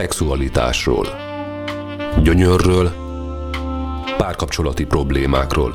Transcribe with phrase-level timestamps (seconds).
[0.00, 1.06] szexualitásról,
[2.22, 2.92] gyönyörről,
[4.16, 5.74] párkapcsolati problémákról,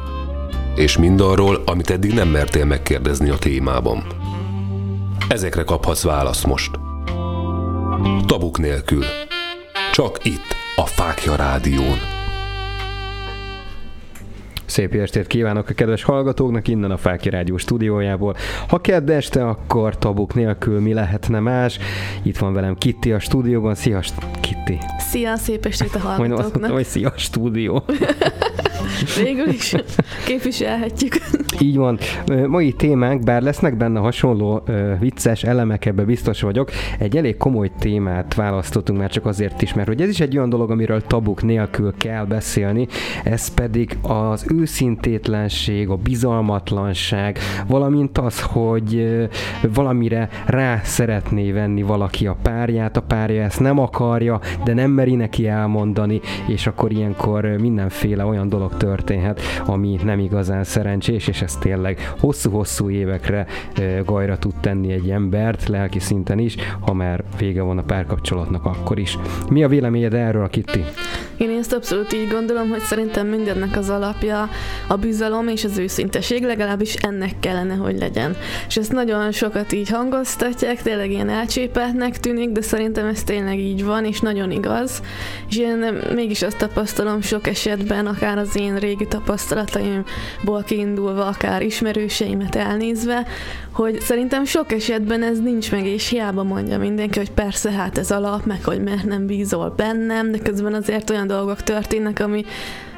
[0.76, 4.04] és mindarról, amit eddig nem mertél megkérdezni a témában.
[5.28, 6.80] Ezekre kaphatsz választ most.
[8.26, 9.04] Tabuk nélkül.
[9.92, 12.15] Csak itt, a Fákja Rádión.
[14.76, 18.36] Szép estét kívánok a kedves hallgatóknak innen a Fáki Rádió stúdiójából.
[18.68, 21.80] Ha kedd este, akkor tabuk nélkül mi lehetne más.
[22.24, 23.76] Itt van velem Kitti a stúdióban.
[23.76, 24.02] Szia,
[24.40, 24.78] Kitti!
[24.98, 26.18] Szia, szép estét a hallgatóknak!
[26.18, 27.84] Majdnem azt mondtam, hogy szia, stúdió!
[29.24, 29.76] Végül is
[30.26, 31.14] képviselhetjük.
[31.60, 32.00] Így van.
[32.48, 34.64] Mai témánk, bár lesznek benne hasonló
[35.00, 39.88] vicces elemek, ebbe biztos vagyok, egy elég komoly témát választottunk már csak azért is, mert
[39.88, 42.88] hogy ez is egy olyan dolog, amiről tabuk nélkül kell beszélni,
[43.24, 49.08] ez pedig az őszintétlenség, a bizalmatlanság, valamint az, hogy
[49.74, 55.16] valamire rá szeretné venni valaki a párját, a párja ezt nem akarja, de nem meri
[55.16, 61.56] neki elmondani, és akkor ilyenkor mindenféle olyan dolog történhet, ami nem igazán szerencsés, és ez
[61.56, 63.46] tényleg hosszú-hosszú évekre
[64.06, 69.00] gajra tud tenni egy embert, lelki szinten is, ha már vége van a párkapcsolatnak akkor
[69.00, 69.18] is.
[69.50, 70.84] Mi a véleményed erről, Kitti?
[71.38, 74.50] Én ezt abszolút így gondolom, hogy szerintem mindennek az alapja
[74.88, 78.36] a bizalom és az őszinteség, legalábbis ennek kellene, hogy legyen.
[78.68, 83.84] És ezt nagyon sokat így hangoztatják, tényleg ilyen elcsépeltnek tűnik, de szerintem ez tényleg így
[83.84, 85.02] van, és nagyon igaz.
[85.50, 92.56] És én mégis azt tapasztalom sok esetben, akár az én régi tapasztalataimból kiindulva, akár ismerőseimet
[92.56, 93.28] elnézve,
[93.72, 98.12] hogy szerintem sok esetben ez nincs meg, és hiába mondja mindenki, hogy persze, hát ez
[98.12, 102.46] alap, meg hogy mert nem bízol bennem, de közben azért olyan dolgok történnek, ami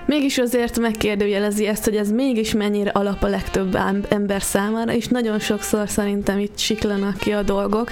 [0.08, 3.77] mégis azért megkérdőjelezi ezt, hogy ez mégis mennyire alap a legtöbb
[4.09, 7.91] ember számára, és nagyon sokszor szerintem itt siklanak ki a dolgok.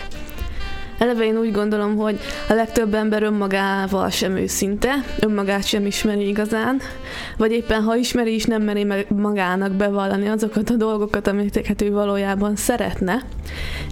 [0.97, 6.79] Eleve én úgy gondolom, hogy a legtöbb ember önmagával sem őszinte, önmagát sem ismeri igazán,
[7.37, 11.91] vagy éppen ha ismeri is, nem meri meg magának bevallani azokat a dolgokat, amiket ő
[11.91, 13.21] valójában szeretne.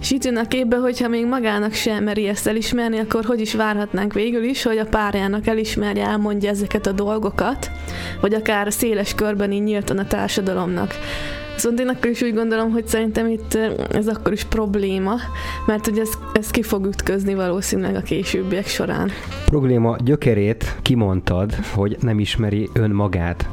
[0.00, 3.54] És itt jön a képbe, hogyha még magának sem meri ezt elismerni, akkor hogy is
[3.54, 7.70] várhatnánk végül is, hogy a párjának elismerje, elmondja ezeket a dolgokat,
[8.20, 10.94] vagy akár széles körben így nyíltan a társadalomnak.
[11.54, 13.58] Viszont én akkor is úgy gondolom, hogy szerintem itt
[13.92, 15.14] ez akkor is probléma,
[15.66, 19.10] mert hogy ez, ez ki fog ütközni valószínűleg a későbbiek során.
[19.46, 23.48] Probléma gyökerét kimondtad, hogy nem ismeri önmagát.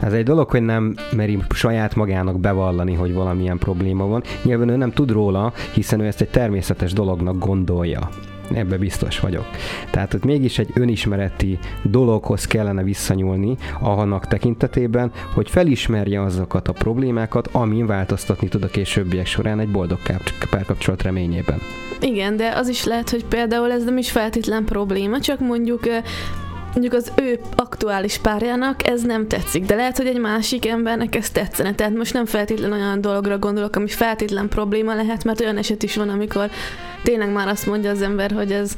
[0.00, 4.22] Ez egy dolog, hogy nem meri saját magának bevallani, hogy valamilyen probléma van.
[4.42, 8.08] Nyilván ő nem tud róla, hiszen ő ezt egy természetes dolognak gondolja.
[8.52, 9.46] Ebbe biztos vagyok.
[9.90, 17.48] Tehát ott mégis egy önismereti dologhoz kellene visszanyúlni annak tekintetében, hogy felismerje azokat a problémákat,
[17.52, 19.98] amin változtatni tud a későbbiek során egy boldog
[20.50, 21.58] párkapcsolat reményében.
[22.00, 25.80] Igen, de az is lehet, hogy például ez nem is feltétlen probléma, csak mondjuk
[26.76, 31.30] mondjuk az ő aktuális párjának ez nem tetszik, de lehet, hogy egy másik embernek ez
[31.30, 31.74] tetszene.
[31.74, 35.96] Tehát most nem feltétlen olyan dologra gondolok, ami feltétlen probléma lehet, mert olyan eset is
[35.96, 36.50] van, amikor
[37.02, 38.74] tényleg már azt mondja az ember, hogy ez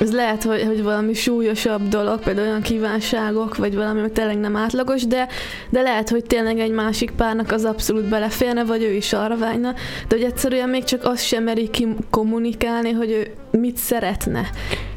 [0.00, 4.56] ez lehet, hogy, hogy valami súlyosabb dolog, például olyan kívánságok, vagy valami, ami tényleg nem
[4.56, 5.28] átlagos, de,
[5.70, 9.72] de lehet, hogy tényleg egy másik párnak az abszolút beleférne, vagy ő is arra vágyna,
[10.08, 14.48] de hogy egyszerűen még csak azt sem meri ki kommunikálni, hogy ő mit szeretne.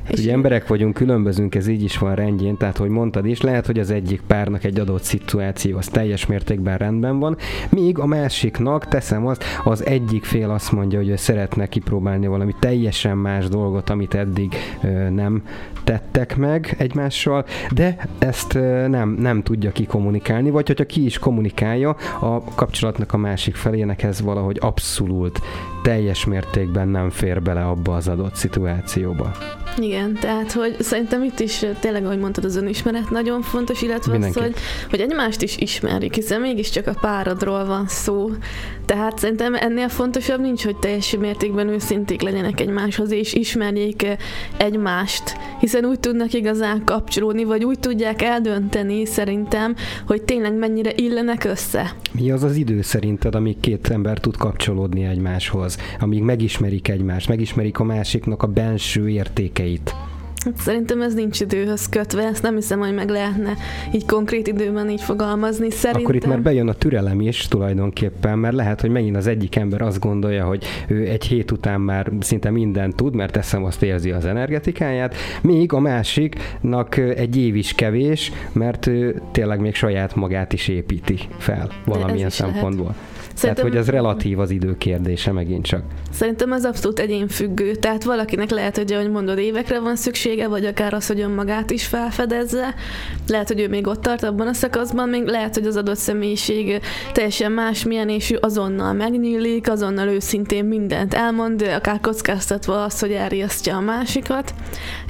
[0.07, 3.65] És ugye emberek vagyunk, különbözünk, ez így is van rendjén, tehát hogy mondtad is, lehet,
[3.65, 7.37] hogy az egyik párnak egy adott szituáció az teljes mértékben rendben van,
[7.69, 12.55] míg a másiknak, teszem azt, az egyik fél azt mondja, hogy ő szeretne kipróbálni valami
[12.59, 15.43] teljesen más dolgot, amit eddig ö, nem
[15.83, 21.95] tettek meg egymással, de ezt ö, nem, nem tudja kikommunikálni, vagy hogyha ki is kommunikálja,
[22.19, 25.41] a kapcsolatnak a másik felének ez valahogy abszolút
[25.87, 29.31] teljes mértékben nem fér bele abba az adott szituációba.
[29.77, 34.39] Igen, tehát hogy szerintem itt is tényleg, ahogy mondtad, az önismeret nagyon fontos, illetve Mindenki.
[34.39, 34.55] az, hogy,
[34.89, 38.29] hogy egymást is ismerik, hiszen mégiscsak a páradról van szó.
[38.87, 44.07] Tehát szerintem ennél fontosabb nincs, hogy teljes mértékben őszinték legyenek egymáshoz, és ismerjék
[44.57, 49.75] egymást, hiszen úgy tudnak igazán kapcsolódni, vagy úgy tudják eldönteni szerintem,
[50.05, 51.95] hogy tényleg mennyire illenek össze.
[52.11, 57.79] Mi az az idő szerinted, amíg két ember tud kapcsolódni egymáshoz, amíg megismerik egymást, megismerik
[57.79, 59.95] a másiknak a benső értékeit?
[60.57, 63.53] Szerintem ez nincs időhöz kötve, ezt nem hiszem, hogy meg lehetne
[63.91, 65.69] így konkrét időben így fogalmazni.
[65.69, 66.03] Szerintem...
[66.03, 69.81] Akkor itt már bejön a türelem is tulajdonképpen, mert lehet, hogy megint az egyik ember
[69.81, 74.11] azt gondolja, hogy ő egy hét után már szinte mindent tud, mert teszem azt érzi
[74.11, 80.53] az energetikáját, míg a másiknak egy év is kevés, mert ő tényleg még saját magát
[80.53, 82.85] is építi fel valamilyen szempontból.
[82.85, 83.16] Lehet.
[83.41, 85.81] Tehát, hogy ez relatív az idő kérdése megint csak.
[86.11, 87.75] Szerintem ez abszolút egyénfüggő.
[87.75, 91.85] Tehát valakinek lehet, hogy ahogy mondod, évekre van szüksége, vagy akár az, hogy önmagát is
[91.85, 92.73] felfedezze.
[93.27, 96.81] Lehet, hogy ő még ott tart abban a szakaszban, még lehet, hogy az adott személyiség
[97.13, 103.11] teljesen más milyen, és ő azonnal megnyílik, azonnal őszintén mindent elmond, akár kockáztatva azt, hogy
[103.11, 104.53] elriasztja a másikat.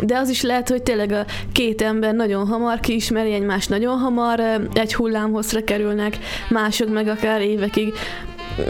[0.03, 4.39] De az is lehet, hogy tényleg a két ember nagyon hamar kiismeri egymást, nagyon hamar
[4.73, 6.17] egy hullámhozra kerülnek,
[6.49, 7.93] mások meg akár évekig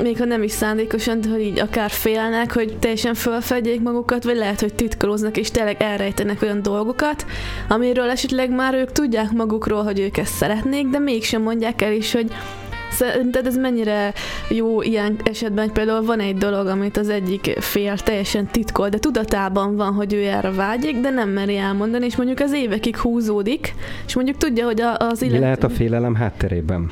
[0.02, 4.36] még ha nem is szándékosan, de hogy így akár félnek, hogy teljesen fölfedjék magukat, vagy
[4.36, 7.26] lehet, hogy titkolóznak és tényleg elrejtenek olyan dolgokat,
[7.68, 12.14] amiről esetleg már ők tudják magukról, hogy ők ezt szeretnék, de mégsem mondják el is,
[12.14, 12.32] hogy
[12.92, 14.14] Szerinted ez mennyire
[14.50, 19.76] jó ilyen esetben, például van egy dolog, amit az egyik fél teljesen titkol, de tudatában
[19.76, 23.76] van, hogy ő erre vágyik, de nem meri elmondani, és mondjuk az évekig húzódik,
[24.08, 25.38] és mondjuk tudja, hogy az illető...
[25.38, 26.92] Mi lehet a félelem hátterében?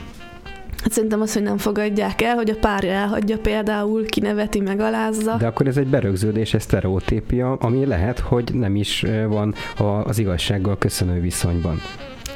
[0.86, 5.36] Hát szerintem az, hogy nem fogadják el, hogy a párja elhagyja például, kineveti, megalázza.
[5.40, 9.54] De akkor ez egy berögződés, ez sztereotípia, ami lehet, hogy nem is van
[10.04, 11.82] az igazsággal köszönő viszonyban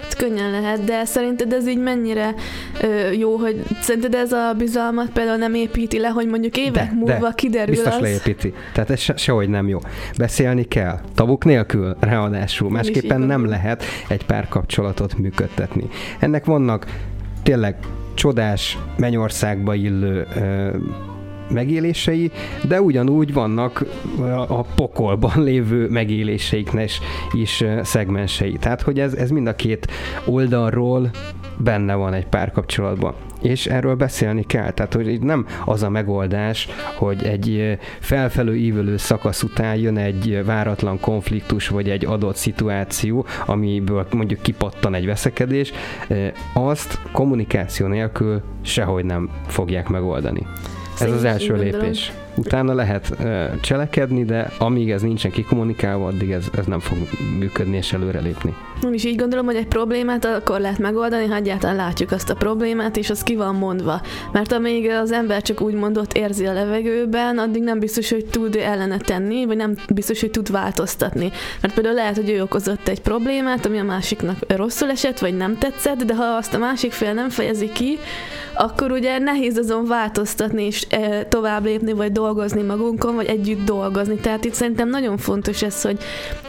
[0.02, 2.36] hát könnyen lehet, de szerinted ez így mennyire
[2.82, 6.96] ö, jó, hogy szerinted ez a bizalmat például nem építi le, hogy mondjuk évek de,
[6.96, 8.02] múlva de, kiderül biztos az...
[8.02, 8.54] leépíti.
[8.74, 9.80] Tehát ez se, sehogy nem jó.
[10.18, 11.00] Beszélni kell.
[11.16, 12.70] Tabuk nélkül, ráadásul.
[12.70, 15.90] Másképpen nem lehet egy párkapcsolatot működtetni.
[16.20, 16.86] Ennek vannak
[17.44, 17.76] tényleg
[18.20, 20.28] csodás mennyországba illő
[21.50, 22.32] megélései,
[22.68, 23.86] de ugyanúgy vannak
[24.48, 26.90] a pokolban lévő megéléseiknek
[27.32, 28.52] is szegmensei.
[28.52, 29.88] Tehát, hogy ez, ez mind a két
[30.26, 31.10] oldalról
[31.58, 33.14] benne van egy párkapcsolatban.
[33.42, 34.72] És erről beszélni kell.
[34.72, 41.00] Tehát, hogy nem az a megoldás, hogy egy felfelő ívülő szakasz után jön egy váratlan
[41.00, 45.72] konfliktus, vagy egy adott szituáció, amiből mondjuk kipattan egy veszekedés,
[46.54, 50.48] azt kommunikáció nélkül sehogy nem fogják megoldani.
[51.00, 52.12] Ez az első lépés.
[52.40, 53.16] Utána lehet
[53.62, 56.98] cselekedni, de amíg ez nincsen kikommunikálva, addig ez, ez nem fog
[57.40, 58.56] működni és előrelépni.
[58.84, 62.36] Én is így gondolom, hogy egy problémát akkor lehet megoldani, ha egyáltalán látjuk azt a
[62.36, 64.02] problémát, és az ki van mondva.
[64.32, 68.56] Mert amíg az ember csak úgy mondott érzi a levegőben, addig nem biztos, hogy tud
[68.56, 71.32] ellene tenni, vagy nem biztos, hogy tud változtatni.
[71.62, 75.58] Mert például lehet, hogy ő okozott egy problémát, ami a másiknak rosszul esett, vagy nem
[75.58, 77.98] tetszett, de ha azt a másik fél nem fejezi ki,
[78.54, 80.88] akkor ugye nehéz azon változtatni és
[81.30, 82.28] tovább lépni, vagy dolgozni
[82.68, 84.16] magunkon, vagy együtt dolgozni.
[84.16, 85.98] Tehát itt szerintem nagyon fontos ez, hogy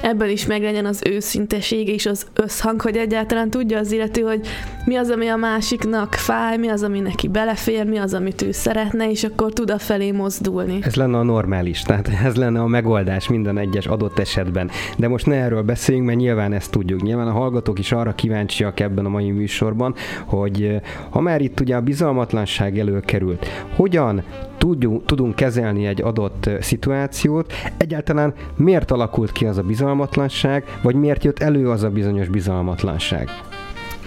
[0.01, 4.41] ebből is meglegyen az őszinteség és az összhang, hogy egyáltalán tudja az illető, hogy
[4.85, 8.53] mi az, ami a másiknak fáj, mi az, ami neki belefér, mi az, amit ő
[8.53, 10.79] szeretne, és akkor tud a felé mozdulni.
[10.83, 14.71] Ez lenne a normális, tehát ez lenne a megoldás minden egyes adott esetben.
[14.97, 17.03] De most ne erről beszéljünk, mert nyilván ezt tudjuk.
[17.03, 19.95] Nyilván a hallgatók is arra kíváncsiak ebben a mai műsorban,
[20.25, 20.81] hogy eh,
[21.11, 23.47] ha már itt ugye a bizalmatlanság előkerült,
[23.77, 24.23] hogyan
[24.61, 31.25] tudjunk, tudunk kezelni egy adott szituációt, egyáltalán miért alakult ki az a bizalmatlanság, vagy miért
[31.25, 33.29] jött elő az a bizonyos bizalmatlanság.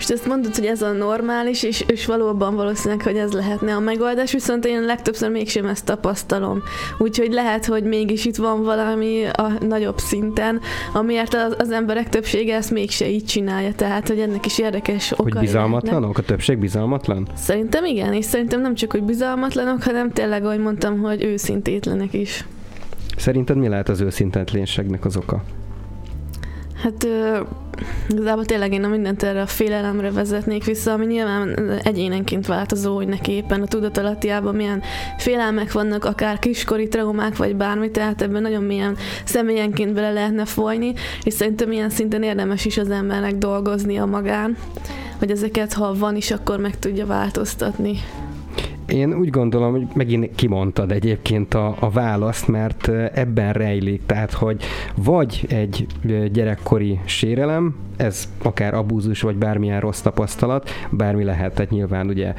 [0.04, 3.80] Most ezt mondod, hogy ez a normális, és, és valóban valószínűleg, hogy ez lehetne a
[3.80, 6.62] megoldás, viszont én legtöbbször mégsem ezt tapasztalom.
[6.98, 10.60] Úgyhogy lehet, hogy mégis itt van valami a nagyobb szinten,
[10.94, 15.24] amiért az, az emberek többsége ezt mégse így csinálja, tehát hogy ennek is érdekes oka.
[15.24, 16.18] Hogy bizalmatlanok?
[16.18, 17.28] A többség bizalmatlan?
[17.36, 22.46] Szerintem igen, és szerintem nem csak, hogy bizalmatlanok, hanem tényleg, ahogy mondtam, hogy őszintétlenek is.
[23.18, 25.44] Szerinted mi lehet az őszintetlenségnek az oka?
[26.84, 27.08] Hát
[28.10, 33.08] igazából tényleg én a mindent erre a félelemre vezetnék vissza, ami nyilván egyénenként változó, hogy
[33.08, 34.82] neki éppen a tudatalattiában milyen
[35.18, 40.94] félelmek vannak, akár kiskori traumák, vagy bármi, tehát ebben nagyon milyen személyenként bele lehetne folyni,
[41.24, 44.58] és szerintem ilyen szinten érdemes is az embernek dolgozni a magán,
[45.20, 48.00] hogy ezeket, ha van is, akkor meg tudja változtatni.
[48.94, 54.64] Én úgy gondolom, hogy megint kimondtad egyébként a, a választ, mert ebben rejlik, tehát hogy
[54.96, 55.88] vagy egy
[56.32, 62.34] gyerekkori sérelem, ez akár abúzus, vagy bármilyen rossz tapasztalat, bármi lehet, tehát nyilván ugye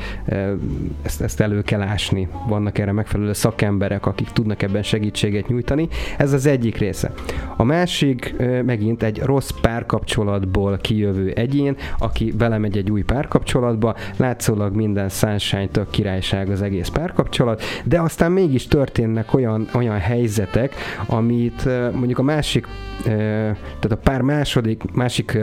[1.02, 5.88] ezt, ezt elő kell ásni, vannak erre megfelelő szakemberek, akik tudnak ebben segítséget nyújtani.
[6.18, 7.12] Ez az egyik része.
[7.56, 8.34] A másik
[8.64, 15.90] megint egy rossz párkapcsolatból kijövő egyén, aki belemegy egy új párkapcsolatba, látszólag minden sunshine tök
[15.90, 20.74] királyság az egész párkapcsolat, de aztán mégis történnek olyan, olyan helyzetek,
[21.06, 22.66] amit mondjuk a másik,
[23.04, 25.38] tehát a pár második, másik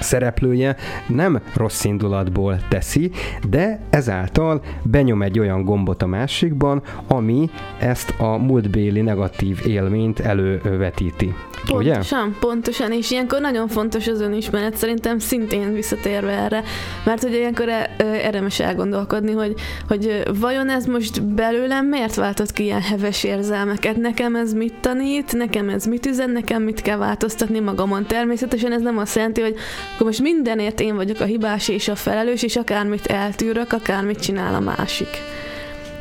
[0.00, 3.10] szereplője nem rossz indulatból teszi,
[3.48, 11.34] de ezáltal benyom egy olyan gombot a másikban, ami ezt a múltbéli negatív élményt elővetíti.
[11.72, 12.38] Pontosan, Ugye?
[12.40, 16.62] pontosan, és ilyenkor nagyon fontos az önismeret, szerintem szintén visszatérve erre,
[17.04, 19.54] mert hogy ilyenkor e, érdemes elgondolkodni, hogy,
[19.88, 25.32] hogy vajon ez most belőlem miért váltott ki ilyen heves érzelmeket, nekem ez mit tanít,
[25.32, 28.06] nekem ez mit üzen, nekem mit kell változtatni magamon.
[28.06, 29.54] Természetesen ez nem azt jelenti, hogy
[29.94, 34.54] akkor most mindenért én vagyok a hibás és a felelős, és akármit eltűrök, akármit csinál
[34.54, 35.08] a másik.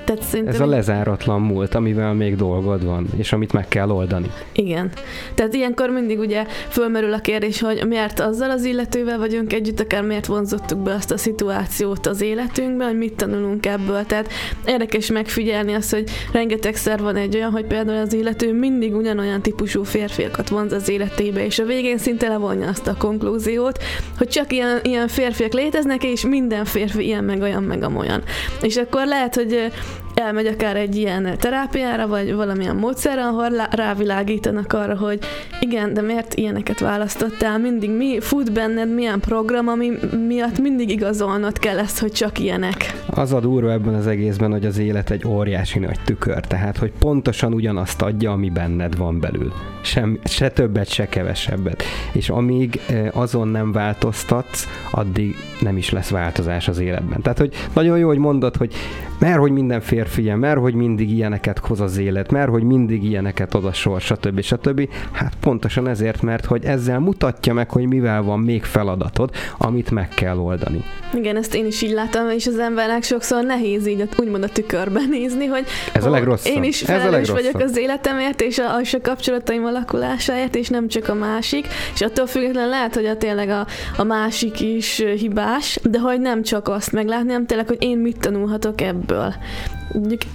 [0.07, 4.31] Tehát szerintem Ez a lezáratlan múlt, amivel még dolgod van, és amit meg kell oldani.
[4.51, 4.91] Igen.
[5.35, 10.03] Tehát ilyenkor mindig ugye fölmerül a kérdés, hogy miért azzal az illetővel vagyunk együtt, akár
[10.03, 14.05] miért vonzottuk be azt a szituációt az életünkbe, hogy mit tanulunk ebből.
[14.05, 14.31] Tehát
[14.65, 19.83] érdekes megfigyelni azt, hogy rengetegszer van egy olyan, hogy például az illető mindig ugyanolyan típusú
[19.83, 23.83] férfiakat vonz az életébe, és a végén szinte levonja azt a konklúziót,
[24.17, 28.23] hogy csak ilyen, ilyen férfiak léteznek, és minden férfi ilyen meg olyan meg amolyan.
[28.61, 29.71] És akkor lehet, hogy
[30.13, 35.19] elmegy akár egy ilyen terápiára, vagy valamilyen módszerre, ahol rávilágítanak arra, hogy
[35.59, 39.91] igen, de miért ilyeneket választottál, mindig mi fut benned, milyen program, ami
[40.27, 42.93] miatt mindig igazolnod kell ezt, hogy csak ilyenek.
[43.05, 46.91] Az a durva ebben az egészben, hogy az élet egy óriási nagy tükör, tehát hogy
[46.99, 49.53] pontosan ugyanazt adja, ami benned van belül.
[49.81, 51.83] Sem, se többet, se kevesebbet.
[52.11, 52.79] És amíg
[53.13, 57.21] azon nem változtatsz, addig nem is lesz változás az életben.
[57.21, 58.73] Tehát, hogy nagyon jó, hogy mondod, hogy
[59.19, 63.53] mert hogy minden férfi mert hogy mindig ilyeneket hoz az élet, mert hogy mindig ilyeneket
[63.53, 64.41] ad a sor, stb.
[64.41, 64.89] stb.
[65.11, 70.07] Hát pontosan ezért, mert hogy ezzel mutatja meg, hogy mivel van még feladatod, amit meg
[70.07, 70.83] kell oldani.
[71.13, 75.09] Igen, ezt én is így látom, és az embernek sokszor nehéz így úgymond a tükörben
[75.19, 76.55] nézni, hogy ez a legrosszabb.
[76.55, 81.09] én is felelős vagyok az életemért és a, és a kapcsolataim alakulásáért, és nem csak
[81.09, 83.67] a másik, és attól függetlenül lehet, hogy a tényleg a,
[83.97, 88.19] a másik is hibás, de hogy nem csak azt meglátni, hanem tényleg, hogy én mit
[88.19, 89.33] tanulhatok ebből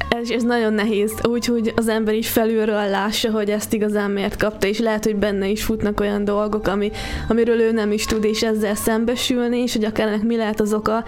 [0.08, 4.66] ez, ez nagyon nehéz, úgyhogy az ember is felülről lássa, hogy ezt igazán miért kapta,
[4.66, 6.90] és lehet, hogy benne is futnak olyan dolgok, ami,
[7.28, 10.74] amiről ő nem is tud, és ezzel szembesülni, és hogy akár ennek mi lehet az
[10.74, 11.04] oka,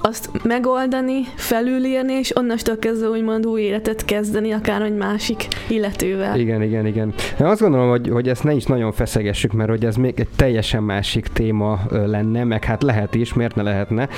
[0.00, 6.38] azt megoldani, felülírni, és onnastól kezdve úgymond új életet kezdeni, akár egy másik illetővel.
[6.38, 7.14] Igen, igen, igen.
[7.40, 10.28] Én azt gondolom, hogy, hogy ezt ne is nagyon feszegessük, mert hogy ez még egy
[10.36, 14.08] teljesen másik téma lenne, meg hát lehet is, miért ne lehetne.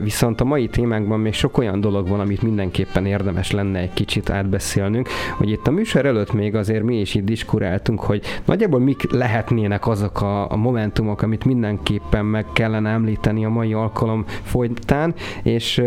[0.00, 4.30] Viszont a mai témánkban még sok olyan dolog van, amit mindenképpen érdemes lenne egy kicsit
[4.30, 9.12] átbeszélnünk, hogy itt a műsor előtt még azért mi is itt diskuráltunk, hogy nagyjából mik
[9.12, 15.82] lehetnének azok a, a momentumok, amit mindenképpen meg kellene említeni a mai alkalom folytán, és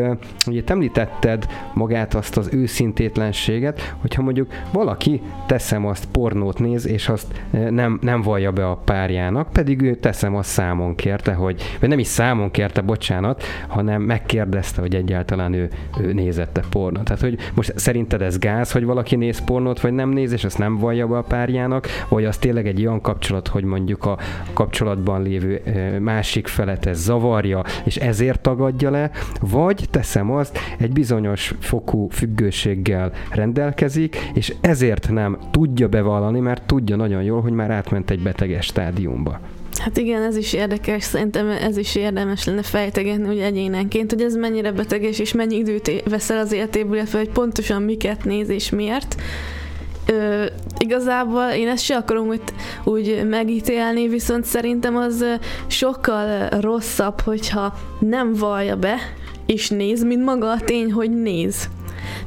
[0.47, 7.09] ugye te említetted magát azt az őszintétlenséget, hogyha mondjuk valaki teszem azt pornót néz, és
[7.09, 11.89] azt nem, nem vallja be a párjának, pedig ő teszem azt számon kérte, hogy, vagy
[11.89, 15.69] nem is számon kérte, bocsánat, hanem megkérdezte, hogy egyáltalán ő,
[15.99, 17.03] ő nézette pornót.
[17.03, 20.57] Tehát, hogy most szerinted ez gáz, hogy valaki néz pornót, vagy nem néz, és azt
[20.57, 24.17] nem vallja be a párjának, vagy az tényleg egy olyan kapcsolat, hogy mondjuk a
[24.53, 25.61] kapcsolatban lévő
[25.99, 33.11] másik felet ez zavarja, és ezért tagadja le, vagy teszem azt, egy bizonyos fokú függőséggel
[33.31, 38.65] rendelkezik, és ezért nem tudja bevallani, mert tudja nagyon jól, hogy már átment egy beteges
[38.65, 39.39] stádiumba.
[39.79, 44.35] Hát igen, ez is érdekes, szerintem ez is érdemes lenne fejtegetni úgy egyénenként, hogy ez
[44.35, 49.15] mennyire beteges, és mennyi időt veszel az életéből, illetve hogy pontosan miket néz és miért.
[50.07, 50.45] Ö,
[50.79, 52.41] igazából én ezt se akarom úgy,
[52.83, 55.25] úgy megítélni, viszont szerintem az
[55.67, 58.97] sokkal rosszabb, hogyha nem vallja be,
[59.45, 61.69] és néz, mint maga a tény, hogy néz.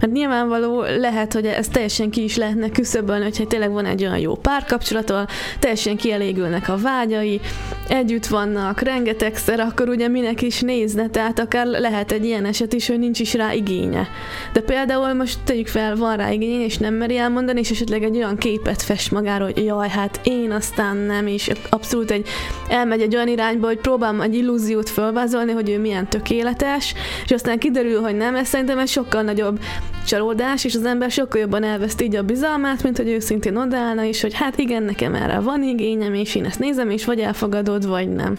[0.00, 4.18] Hát nyilvánvaló lehet, hogy ez teljesen ki is lehetne küszöbölni, hogyha tényleg van egy olyan
[4.18, 5.12] jó párkapcsolat,
[5.58, 7.40] teljesen kielégülnek a vágyai,
[7.88, 12.86] együtt vannak rengetegszer, akkor ugye minek is nézne, tehát akár lehet egy ilyen eset is,
[12.86, 14.08] hogy nincs is rá igénye.
[14.52, 18.16] De például most tegyük fel, van rá igény, és nem meri elmondani, és esetleg egy
[18.16, 22.28] olyan képet fest magáról, hogy jaj, hát én aztán nem, és abszolút egy,
[22.68, 27.58] elmegy egy olyan irányba, hogy próbálom egy illúziót fölvázolni, hogy ő milyen tökéletes, és aztán
[27.58, 29.58] kiderül, hogy nem, ez szerintem egy sokkal nagyobb
[30.06, 34.20] csalódás, és az ember sokkal jobban elveszt így a bizalmát, mint hogy őszintén odaállna, és
[34.20, 38.08] hogy hát igen, nekem erre van igényem, és én ezt nézem, és vagy elfogadod, vagy
[38.08, 38.36] nem.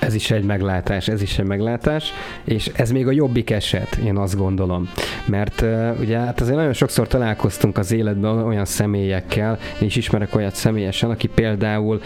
[0.00, 2.12] Ez is egy meglátás, ez is egy meglátás,
[2.44, 4.88] és ez még a jobbik eset, én azt gondolom.
[5.26, 5.64] Mert
[6.00, 11.10] ugye hát azért nagyon sokszor találkoztunk az életben olyan személyekkel, én is ismerek olyat személyesen,
[11.10, 12.00] aki például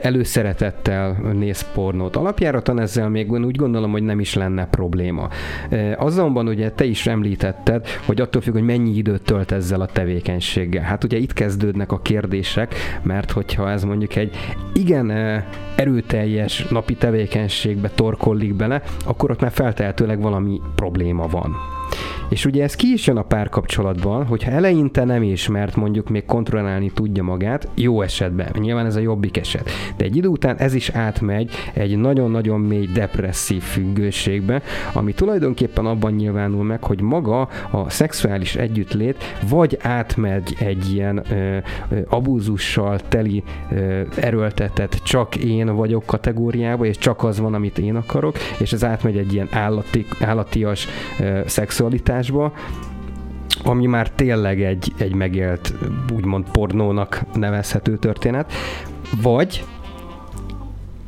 [0.00, 2.16] előszeretettel néz pornót.
[2.16, 5.28] Alapjáraton ezzel még úgy gondolom, hogy nem is lenne probléma.
[5.96, 10.82] Azonban ugye te is említetted, hogy attól függ, hogy mennyi időt tölt ezzel a tevékenységgel.
[10.82, 14.36] Hát ugye itt kezdődnek a kérdések, mert hogyha ez mondjuk egy
[14.72, 15.10] igen
[15.74, 16.94] erőteljes napi
[17.28, 21.77] tevékenységbe torkollik bele, akkor ott már feltehetőleg valami probléma van.
[22.28, 26.24] És ugye ez ki is jön a párkapcsolatban, hogyha eleinte nem is, mert mondjuk még
[26.24, 29.70] kontrollálni tudja magát, jó esetben, nyilván ez a jobbik eset.
[29.96, 36.12] De egy idő után ez is átmegy egy nagyon-nagyon mély depresszív függőségbe, ami tulajdonképpen abban
[36.12, 41.56] nyilvánul meg, hogy maga a szexuális együttlét vagy átmegy egy ilyen ö,
[41.88, 47.96] ö, abúzussal teli ö, erőltetett csak én vagyok kategóriába, és csak az van, amit én
[47.96, 50.86] akarok, és ez átmegy egy ilyen állati, állatias
[51.20, 52.52] ö, szexualitás, adásba,
[53.62, 55.74] ami már tényleg egy, egy megélt,
[56.14, 58.52] úgymond pornónak nevezhető történet,
[59.22, 59.64] vagy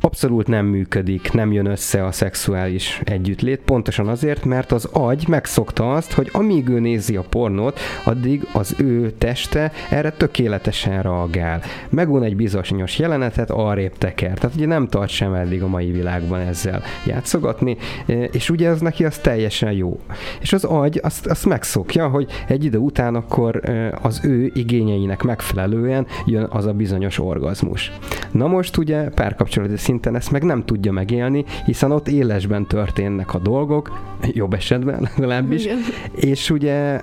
[0.01, 5.93] abszolút nem működik, nem jön össze a szexuális együttlét, pontosan azért, mert az agy megszokta
[5.93, 11.61] azt, hogy amíg ő nézi a pornót, addig az ő teste erre tökéletesen reagál.
[11.89, 14.37] Megvan egy bizonyos jelenetet, arrébb teker.
[14.37, 18.81] Tehát ugye nem tart sem eddig a mai világban ezzel játszogatni, e, és ugye az
[18.81, 19.99] neki az teljesen jó.
[20.39, 25.23] És az agy azt, azt megszokja, hogy egy idő után akkor e, az ő igényeinek
[25.23, 27.91] megfelelően jön az a bizonyos orgazmus.
[28.31, 33.37] Na most ugye párkapcsolati szinten ezt meg nem tudja megélni, hiszen ott élesben történnek a
[33.37, 35.77] dolgok, jobb esetben legalábbis, Igen.
[36.15, 37.01] és ugye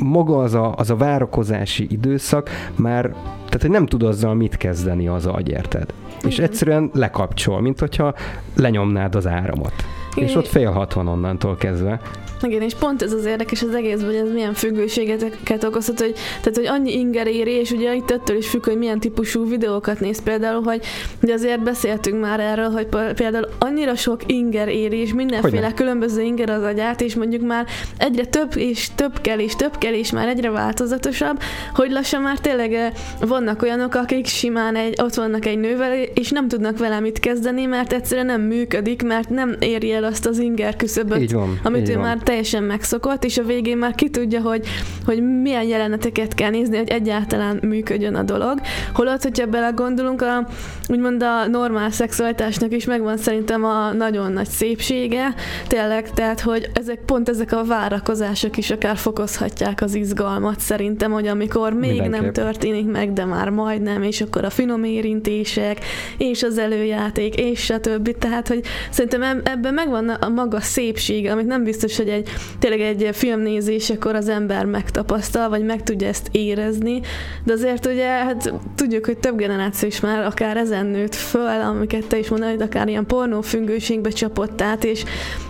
[0.00, 3.02] maga az a, az a várakozási időszak már,
[3.44, 5.94] tehát hogy nem tud azzal mit kezdeni az agy, érted?
[6.18, 6.30] Igen.
[6.30, 8.14] És egyszerűen lekapcsol, mint hogyha
[8.56, 9.74] lenyomnád az áramot.
[10.14, 10.28] Igen.
[10.28, 12.00] És ott fél 60 onnantól kezdve.
[12.42, 16.56] Igen, és pont ez az érdekes az egész, hogy ez milyen függőségeket okozhat, hogy, tehát,
[16.56, 20.22] hogy annyi inger éri, és ugye itt ettől is függ, hogy milyen típusú videókat néz
[20.22, 20.84] például, hogy,
[21.20, 25.74] hogy azért beszéltünk már erről, hogy például annyira sok inger éri, és mindenféle Hogyne?
[25.74, 29.92] különböző inger az agyát, és mondjuk már egyre több és több kell, és több kell,
[29.92, 31.40] és már egyre változatosabb,
[31.74, 36.30] hogy lassan már tényleg eh, vannak olyanok, akik simán egy, ott vannak egy nővel, és
[36.30, 40.38] nem tudnak vele mit kezdeni, mert egyszerűen nem működik, mert nem éri el azt az
[40.38, 42.02] inger küszöböt, amit ő van.
[42.02, 44.66] már teljesen megszokott, és a végén már ki tudja, hogy,
[45.04, 48.60] hogy milyen jeleneteket kell nézni, hogy egyáltalán működjön a dolog.
[48.94, 50.48] Holott, hogyha belegondolunk, a,
[50.88, 55.34] úgymond a normál szexualitásnak is megvan szerintem a nagyon nagy szépsége,
[55.66, 61.26] tényleg, tehát, hogy ezek pont ezek a várakozások is akár fokozhatják az izgalmat szerintem, hogy
[61.26, 62.20] amikor még Mindenképp.
[62.22, 65.78] nem történik meg, de már majdnem, és akkor a finom érintések,
[66.18, 71.64] és az előjáték, és többi, tehát, hogy szerintem ebben megvan a maga szépsége, amit nem
[71.64, 77.00] biztos, hogy egy tényleg egy filmnézésekor az ember megtapasztal, vagy meg tudja ezt érezni,
[77.44, 82.06] de azért ugye hát tudjuk, hogy több generáció is már akár ezen nőtt föl, amiket
[82.06, 85.04] te is mondani, hogy akár ilyen pornófüggőségbe csapott át, és,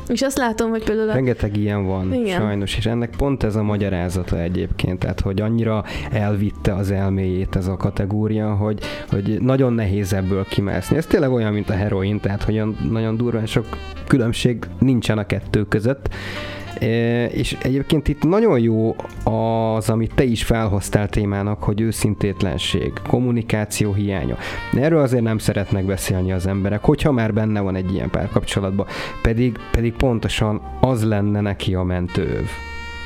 [0.08, 1.10] és azt látom, hogy például...
[1.10, 1.12] A...
[1.12, 2.40] Rengeteg ilyen van, Igen.
[2.40, 7.66] sajnos, és ennek pont ez a magyarázata egyébként, tehát hogy annyira elvitte az elméjét ez
[7.66, 10.96] a kategória, hogy, hogy nagyon nehéz ebből kimászni.
[10.96, 13.66] Ez tényleg olyan, mint a heroin, tehát hogy nagyon durván sok
[14.06, 16.08] különbség nincsen a kettő között,
[17.30, 24.36] és egyébként itt nagyon jó az, amit te is felhoztál témának, hogy őszintétlenség, kommunikáció hiánya.
[24.72, 28.86] Erről azért nem szeretnek beszélni az emberek, hogyha már benne van egy ilyen párkapcsolatban,
[29.22, 32.48] pedig, pedig pontosan az lenne neki a mentőv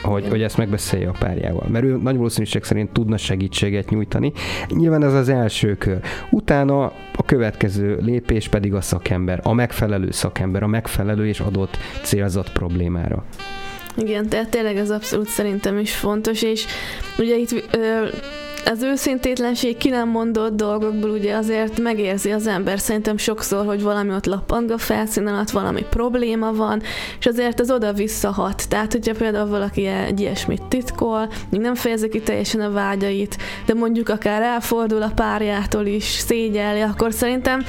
[0.09, 1.67] hogy, hogy ezt megbeszélje a párjával.
[1.69, 4.33] Mert ő nagy valószínűség szerint tudna segítséget nyújtani.
[4.69, 6.01] Nyilván ez az első kör.
[6.31, 12.53] Utána a következő lépés pedig a szakember, a megfelelő szakember, a megfelelő és adott célzott
[12.53, 13.25] problémára.
[13.97, 16.65] Igen, tehát tényleg ez abszolút szerintem is fontos, és
[17.19, 18.07] ugye itt ö,
[18.65, 24.15] az őszintétlenség ki nem mondott dolgokból ugye azért megérzi az ember szerintem sokszor, hogy valami
[24.15, 26.83] ott lappang a felszín alatt, valami probléma van,
[27.19, 28.69] és azért az oda visszahat.
[28.69, 33.75] Tehát, hogyha például valaki egy ilyesmit titkol, még nem fejezi ki teljesen a vágyait, de
[33.75, 37.65] mondjuk akár elfordul a párjától is, szégyelli, akkor szerintem,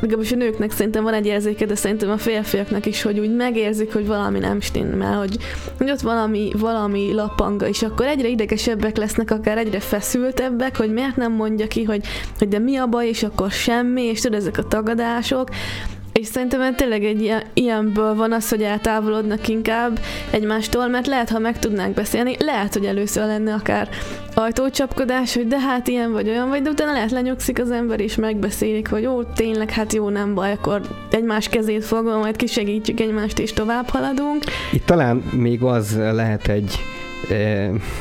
[0.00, 3.92] legalábbis a nőknek szerintem van egy érzéke, de szerintem a férfiaknak is, hogy úgy megérzik,
[3.92, 5.36] hogy valami nem stimmel, hogy,
[5.78, 10.92] hogy ott valami, valami lappanga, és akkor egyre idegesebbek lesznek, akár egyre feszül feszültebbek, hogy
[10.92, 12.06] miért nem mondja ki, hogy,
[12.38, 15.48] hogy de mi a baj, és akkor semmi, és tudod, ezek a tagadások,
[16.12, 21.38] És szerintem tényleg egy ilyen, ilyenből van az, hogy eltávolodnak inkább egymástól, mert lehet, ha
[21.38, 23.88] meg tudnánk beszélni, lehet, hogy először lenne akár
[24.34, 28.14] ajtócsapkodás, hogy de hát ilyen vagy olyan vagy, de utána lehet lenyugszik az ember, és
[28.14, 33.38] megbeszélik, hogy ó, tényleg, hát jó, nem baj, akkor egymás kezét fogom, majd kisegítjük egymást,
[33.38, 34.44] és tovább haladunk.
[34.72, 36.78] Itt talán még az lehet egy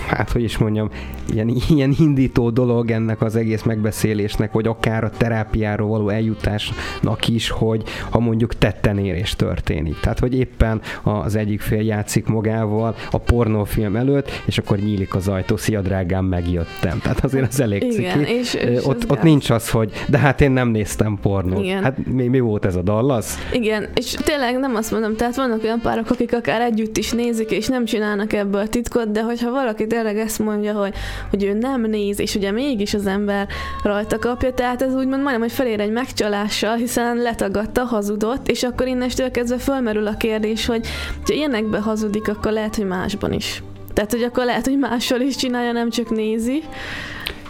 [0.07, 0.89] hát hogy is mondjam,
[1.33, 7.49] ilyen, ilyen indító dolog ennek az egész megbeszélésnek, vagy akár a terápiáról való eljutásnak is,
[7.49, 9.99] hogy ha mondjuk tettenérés történik.
[9.99, 15.27] Tehát, hogy éppen az egyik fél játszik magával a pornófilm előtt, és akkor nyílik az
[15.27, 16.99] ajtó, szia drágám, megjöttem.
[16.99, 18.31] Tehát azért az elég Igen, ciki.
[18.31, 21.63] És, és ott, ott nincs az, hogy de hát én nem néztem pornót.
[21.63, 21.83] Igen.
[21.83, 23.25] Hát mi, mi volt ez a Dallas?
[23.53, 27.51] Igen, és tényleg nem azt mondom, tehát vannak olyan párok, akik akár együtt is nézik,
[27.51, 30.93] és nem csinálnak ebből titkot, de hogyha valaki tényleg ezt mondja, hogy,
[31.29, 33.47] hogy ő nem néz, és ugye mégis az ember
[33.83, 38.87] rajta kapja, tehát ez úgymond majdnem, hogy felér egy megcsalással, hiszen letagadta, hazudott, és akkor
[38.87, 40.87] innestől kezdve fölmerül a kérdés, hogy
[41.25, 43.63] ha ilyenekbe hazudik, akkor lehet, hogy másban is.
[43.93, 46.63] Tehát, hogy akkor lehet, hogy mással is csinálja, nem csak nézi.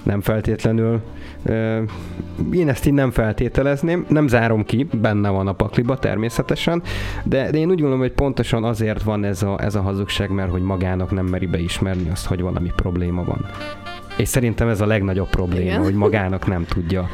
[0.04, 1.02] Nem feltétlenül
[2.54, 6.82] én ezt így nem feltételezném, nem zárom ki, benne van a pakliba természetesen,
[7.24, 10.52] de, de én úgy gondolom, hogy pontosan azért van ez a, ez a hazugság, mert
[10.52, 13.46] hogy magának nem meri beismerni azt, hogy valami probléma van.
[14.18, 15.84] És szerintem ez a legnagyobb probléma, Igen.
[15.84, 17.10] hogy magának nem tudja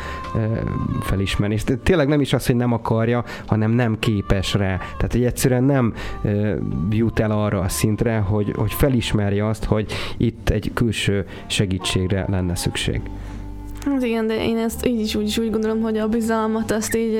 [1.01, 1.53] felismerni.
[1.53, 4.77] És tényleg nem is az, hogy nem akarja, hanem nem képes rá.
[4.77, 5.93] Tehát, hogy egyszerűen nem
[6.89, 12.55] jut el arra a szintre, hogy, hogy felismerje azt, hogy itt egy külső segítségre lenne
[12.55, 13.01] szükség.
[13.91, 16.95] Hát igen, de én ezt így is úgy is úgy gondolom, hogy a bizalmat azt
[16.95, 17.19] így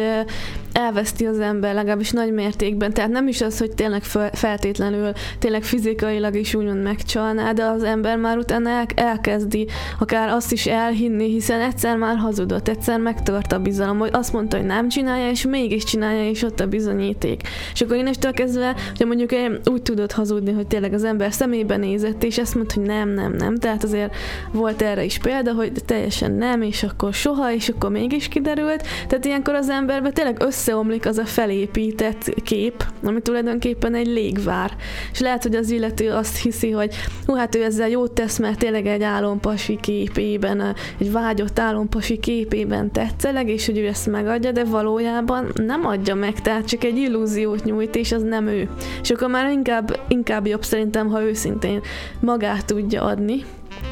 [0.77, 2.93] elveszti az ember legalábbis nagy mértékben.
[2.93, 8.17] Tehát nem is az, hogy tényleg feltétlenül, tényleg fizikailag is úgymond megcsalná, de az ember
[8.17, 9.67] már utána el, elkezdi
[9.99, 14.57] akár azt is elhinni, hiszen egyszer már hazudott, egyszer megtört a bizalom, hogy azt mondta,
[14.57, 17.41] hogy nem csinálja, és mégis csinálja, és ott a bizonyíték.
[17.73, 19.31] És akkor én estől kezdve, hogy mondjuk
[19.65, 23.33] úgy tudod hazudni, hogy tényleg az ember szemébe nézett, és ezt mondta, hogy nem, nem,
[23.33, 23.55] nem.
[23.55, 24.15] Tehát azért
[24.51, 28.83] volt erre is példa, hogy teljesen nem, és akkor soha, és akkor mégis kiderült.
[29.07, 34.71] Tehát ilyenkor az emberbe tényleg össze összeomlik az a felépített kép, ami tulajdonképpen egy légvár.
[35.11, 38.59] És lehet, hogy az illető azt hiszi, hogy hú, hát ő ezzel jót tesz, mert
[38.59, 44.63] tényleg egy álompasi képében, egy vágyott álompasi képében tetszeleg, és hogy ő ezt megadja, de
[44.63, 48.69] valójában nem adja meg, tehát csak egy illúziót nyújt, és az nem ő.
[49.01, 51.81] És akkor már inkább, inkább jobb szerintem, ha őszintén
[52.19, 53.43] magát tudja adni,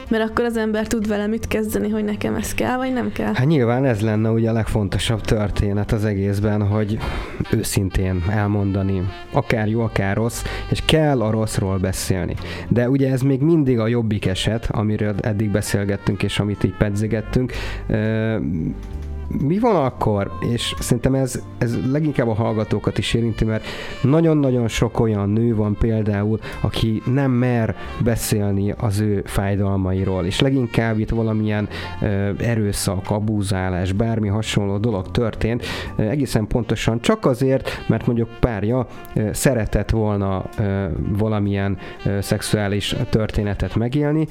[0.10, 3.34] mert akkor az ember tud vele mit kezdeni, hogy nekem ez kell, vagy nem kell.
[3.34, 6.98] Hát nyilván ez lenne ugye a legfontosabb történet az egészben, hogy
[7.52, 12.36] őszintén elmondani, akár jó, akár rossz, és kell a rosszról beszélni.
[12.70, 17.54] De ugye ez még mindig a jobbik eset, amiről eddig beszélgettünk, és amit így pedzigettünk
[19.28, 23.66] mi van akkor, és szerintem ez, ez leginkább a hallgatókat is érinti, mert
[24.02, 31.00] nagyon-nagyon sok olyan nő van például, aki nem mer beszélni az ő fájdalmairól, és leginkább
[31.00, 31.68] itt valamilyen
[32.02, 38.88] ö, erőszak, abúzálás, bármi hasonló dolog történt, ö, egészen pontosan csak azért, mert mondjuk párja
[39.14, 40.86] ö, szeretett volna ö,
[41.18, 44.28] valamilyen ö, szexuális történetet megélni,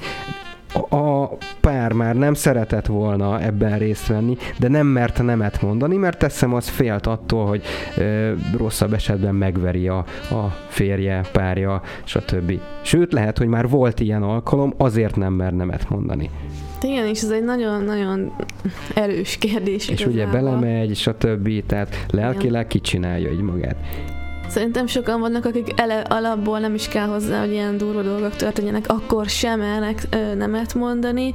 [0.75, 6.17] a pár már nem szeretett volna ebben részt venni, de nem mert nemet mondani, mert
[6.17, 7.63] teszem az félt attól, hogy
[7.97, 9.97] ö, rosszabb esetben megveri a,
[10.31, 12.59] a férje, párja, stb.
[12.81, 16.29] Sőt, lehet, hogy már volt ilyen alkalom, azért nem mer nemet mondani.
[16.81, 18.35] Igen, és ez egy nagyon-nagyon
[18.93, 19.89] erős kérdés.
[19.89, 20.13] És igazából.
[20.13, 21.65] ugye belemegy, stb.
[21.65, 23.75] Tehát lelkileg kicsinálja így magát.
[24.49, 28.85] Szerintem sokan vannak, akik ele, alapból nem is kell hozzá, hogy ilyen durva dolgok történjenek,
[28.87, 31.33] akkor sem elnek nemet mondani,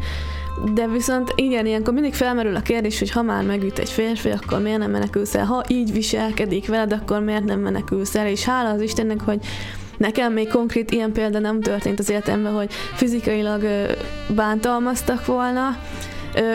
[0.75, 4.61] de viszont igen, ilyenkor mindig felmerül a kérdés, hogy ha már megüt egy férfi, akkor
[4.61, 5.45] miért nem menekülsz el?
[5.45, 8.27] Ha így viselkedik veled, akkor miért nem menekülsz el?
[8.27, 9.41] És hála az Istennek, hogy
[10.01, 13.67] Nekem még konkrét ilyen példa nem történt az életemben, hogy fizikailag
[14.35, 15.77] bántalmaztak volna,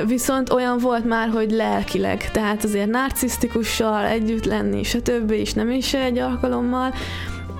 [0.05, 5.31] Viszont olyan volt már, hogy lelkileg, tehát azért narcisztikussal együtt lenni, stb.
[5.31, 6.93] és nem is egy alkalommal,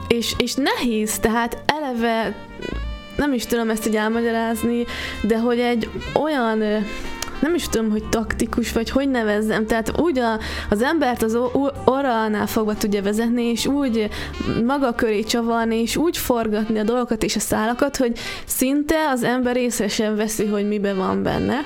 [0.08, 2.36] és, és nehéz, tehát eleve
[3.18, 4.86] nem is tudom ezt így elmagyarázni,
[5.22, 6.64] de hogy egy olyan
[7.40, 11.38] nem is tudom, hogy taktikus, vagy hogy nevezzem, tehát úgy a, az embert az
[11.86, 14.10] orralnál fogva tudja vezetni, és úgy
[14.66, 19.58] maga köré csavarni, és úgy forgatni a dolgokat és a szálakat, hogy szinte az ember
[19.58, 21.58] észre sem veszi, hogy mibe van benne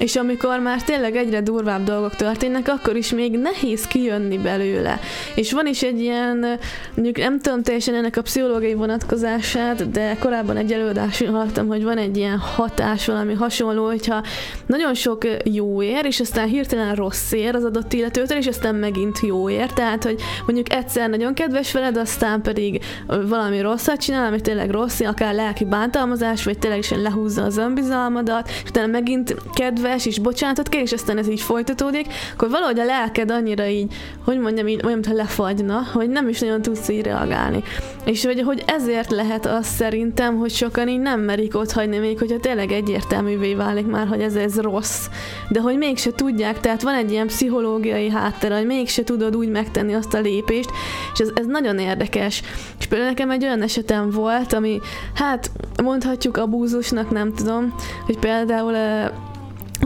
[0.00, 5.00] és amikor már tényleg egyre durvább dolgok történnek, akkor is még nehéz kijönni belőle.
[5.34, 6.58] És van is egy ilyen,
[6.94, 11.98] mondjuk nem tudom teljesen ennek a pszichológiai vonatkozását, de korábban egy előadáson hallottam, hogy van
[11.98, 14.22] egy ilyen hatás, valami hasonló, hogyha
[14.66, 19.20] nagyon sok jó ér, és aztán hirtelen rossz ér az adott illetőtől, és aztán megint
[19.20, 19.72] jó ér.
[19.72, 25.00] Tehát, hogy mondjuk egyszer nagyon kedves veled, aztán pedig valami rosszat csinál, ami tényleg rossz,
[25.00, 30.68] akár lelki bántalmazás, vagy tényleg is lehúzza az önbizalmadat, és utána megint kedves, és bocsánatot
[30.68, 34.80] kér, és aztán ez így folytatódik, akkor valahogy a lelked annyira így, hogy mondjam, így,
[34.84, 37.62] olyan, mintha lefagyna, hogy nem is nagyon tudsz így reagálni.
[38.04, 42.18] És hogy, hogy ezért lehet az szerintem, hogy sokan így nem merik ott hagyni, még
[42.18, 45.06] hogyha tényleg egyértelművé válik már, hogy ez, ez rossz,
[45.48, 49.94] de hogy mégse tudják, tehát van egy ilyen pszichológiai háttere, hogy mégse tudod úgy megtenni
[49.94, 50.70] azt a lépést,
[51.12, 52.42] és ez, ez nagyon érdekes.
[52.78, 54.80] És például nekem egy olyan esetem volt, ami
[55.14, 55.50] hát
[55.82, 57.74] mondhatjuk abúzusnak, nem tudom,
[58.06, 58.74] hogy például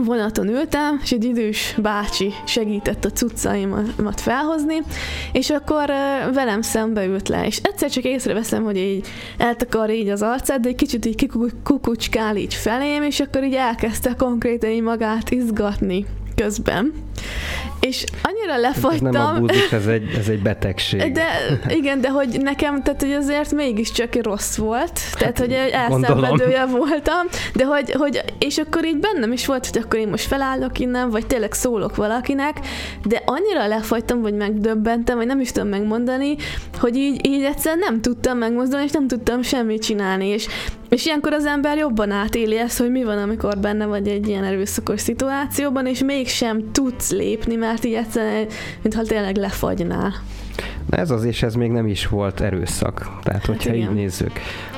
[0.03, 4.81] vonaton ültem, és egy idős bácsi segített a cuccaimat felhozni,
[5.31, 5.85] és akkor
[6.33, 10.69] velem szembe ült le, és egyszer csak észreveszem, hogy így eltakar így az arcát, de
[10.69, 11.27] egy kicsit így
[11.63, 16.05] kikucskál így felém, és akkor így elkezdte konkrétan így magát izgatni
[16.35, 16.93] közben.
[17.87, 19.07] És annyira lefagytam.
[19.07, 21.11] Ez nem abúzus, ez egy, ez egy betegség.
[21.11, 21.25] De
[21.67, 27.65] igen, de hogy nekem, tehát hogy azért mégiscsak rossz volt, tehát hogy elszenvedője voltam, de
[27.65, 31.27] hogy, hogy, és akkor így bennem is volt, hogy akkor én most felállok innen, vagy
[31.27, 32.59] tényleg szólok valakinek,
[33.03, 36.35] de annyira lefagytam, vagy megdöbbentem, vagy nem is tudom megmondani,
[36.79, 40.47] hogy így, így egyszerűen nem tudtam megmozdulni, és nem tudtam semmit csinálni, és
[40.89, 44.43] és ilyenkor az ember jobban átéli ezt, hogy mi van, amikor benne vagy egy ilyen
[44.43, 48.47] erőszakos szituációban, és mégsem tudsz lépni, mert így egyszerűen,
[48.81, 50.13] mintha tényleg lefagynál.
[50.89, 53.19] Na ez az, és ez még nem is volt erőszak.
[53.23, 54.31] Tehát, hogyha hát így nézzük.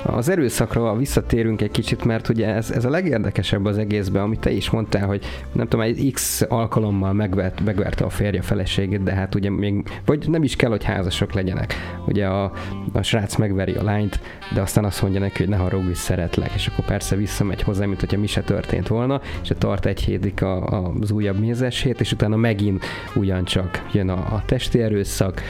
[0.04, 4.52] Az erőszakra visszatérünk egy kicsit, mert ugye ez, ez a legérdekesebb az egészben, amit te
[4.52, 9.36] is mondtál, hogy nem tudom, egy x alkalommal megvert, megverte a férje feleségét, de hát
[9.36, 11.76] ugye még, vagy nem is kell, hogy házasok legyenek.
[12.06, 12.52] Ugye a,
[12.94, 14.20] a srác megveri a lányt,
[14.54, 18.00] de aztán azt mondja neki, hogy ne haragudj, szeretlek, és akkor persze visszamegy hozzá, mint
[18.00, 22.00] hogyha mi se történt volna, és tart egy hétig a, a, az újabb mézes hét,
[22.00, 25.42] és utána megint ugyancsak jön a, a testi erőszak,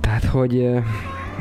[0.00, 0.70] tehát, hogy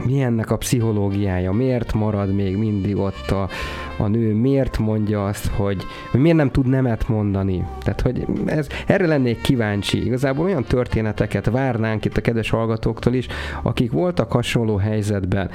[0.06, 3.50] mi ennek a pszichológiája, miért marad még mindig ott a,
[3.98, 7.66] a nő, miért mondja azt, hogy, hogy miért nem tud nemet mondani.
[7.80, 10.06] Tehát, hogy ez, erre lennék kíváncsi.
[10.06, 13.28] Igazából olyan történeteket várnánk itt a kedves hallgatóktól is,
[13.64, 15.50] akik voltak hasonló helyzetben.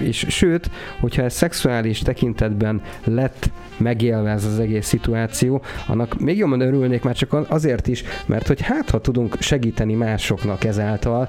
[0.00, 6.60] És sőt, hogyha ez szexuális tekintetben lett megélve ez az egész szituáció, annak még jobban
[6.60, 11.28] örülnék már csak azért is, mert hogy hát, ha tudunk segíteni másoknak ezáltal,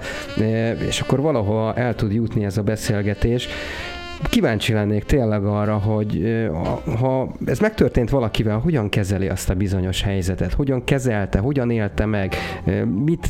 [0.88, 3.48] és akkor valahol el tud jutni ez a beszélgetés,
[4.30, 6.42] kíváncsi lennék tényleg arra, hogy
[7.00, 12.36] ha ez megtörtént valakivel, hogyan kezeli azt a bizonyos helyzetet, hogyan kezelte, hogyan élte meg,
[13.06, 13.28] mit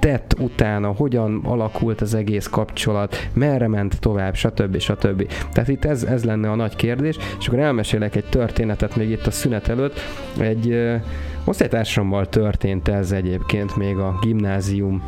[0.00, 4.78] tett utána, hogyan alakult az egész kapcsolat, merre ment tovább, stb.
[4.78, 5.32] stb.
[5.52, 9.26] Tehát itt ez, ez lenne a nagy kérdés, és akkor elmesélek egy történetet még itt
[9.26, 10.00] a szünet előtt.
[10.38, 10.76] Egy
[11.44, 15.02] osztálytársammal történt ez egyébként még a gimnázium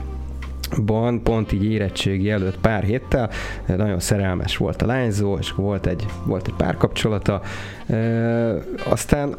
[0.81, 3.31] ban, pont így érettségi előtt pár héttel,
[3.67, 7.41] nagyon szerelmes volt a lányzó, és volt egy, volt egy párkapcsolata,
[7.87, 7.97] e,
[8.89, 9.37] aztán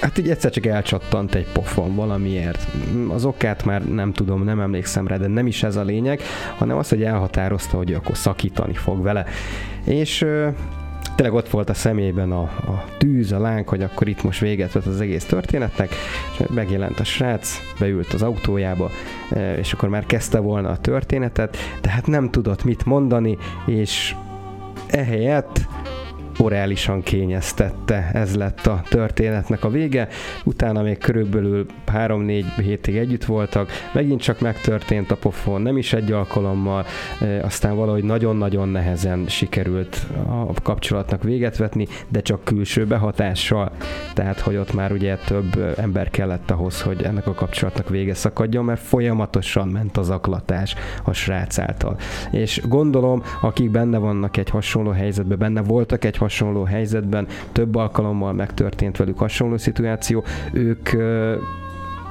[0.00, 2.66] Hát így egyszer csak elcsattant egy pofon valamiért.
[3.08, 6.20] Az okát már nem tudom, nem emlékszem rá, de nem is ez a lényeg,
[6.58, 9.24] hanem az, hogy elhatározta, hogy akkor szakítani fog vele.
[9.84, 10.26] És
[11.14, 14.72] tényleg ott volt a szemében a, a tűz, a láng, hogy akkor itt most véget
[14.72, 15.90] vett az egész történetnek,
[16.32, 18.90] és megjelent a srác, beült az autójába,
[19.56, 24.14] és akkor már kezdte volna a történetet, de hát nem tudott mit mondani, és
[24.86, 25.66] ehelyett
[26.38, 30.08] orálisan kényeztette, ez lett a történetnek a vége.
[30.44, 36.12] Utána még körülbelül 3-4 hétig együtt voltak, megint csak megtörtént a pofon, nem is egy
[36.12, 36.84] alkalommal,
[37.20, 43.70] e, aztán valahogy nagyon-nagyon nehezen sikerült a kapcsolatnak véget vetni, de csak külső behatással,
[44.14, 48.64] tehát hogy ott már ugye több ember kellett ahhoz, hogy ennek a kapcsolatnak vége szakadjon,
[48.64, 51.96] mert folyamatosan ment az aklatás a srác által.
[52.30, 58.32] És gondolom, akik benne vannak egy hasonló helyzetben, benne voltak egy hasonló helyzetben, több alkalommal
[58.32, 60.88] megtörtént velük hasonló szituáció, ők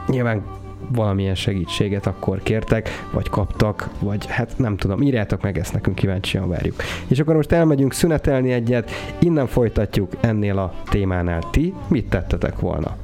[0.07, 0.43] nyilván
[0.89, 6.49] valamilyen segítséget akkor kértek, vagy kaptak, vagy hát nem tudom, írjátok meg ezt nekünk, kíváncsian
[6.49, 6.75] várjuk.
[7.07, 11.41] És akkor most elmegyünk szünetelni egyet, innen folytatjuk ennél a témánál.
[11.51, 12.97] Ti mit tettetek volna?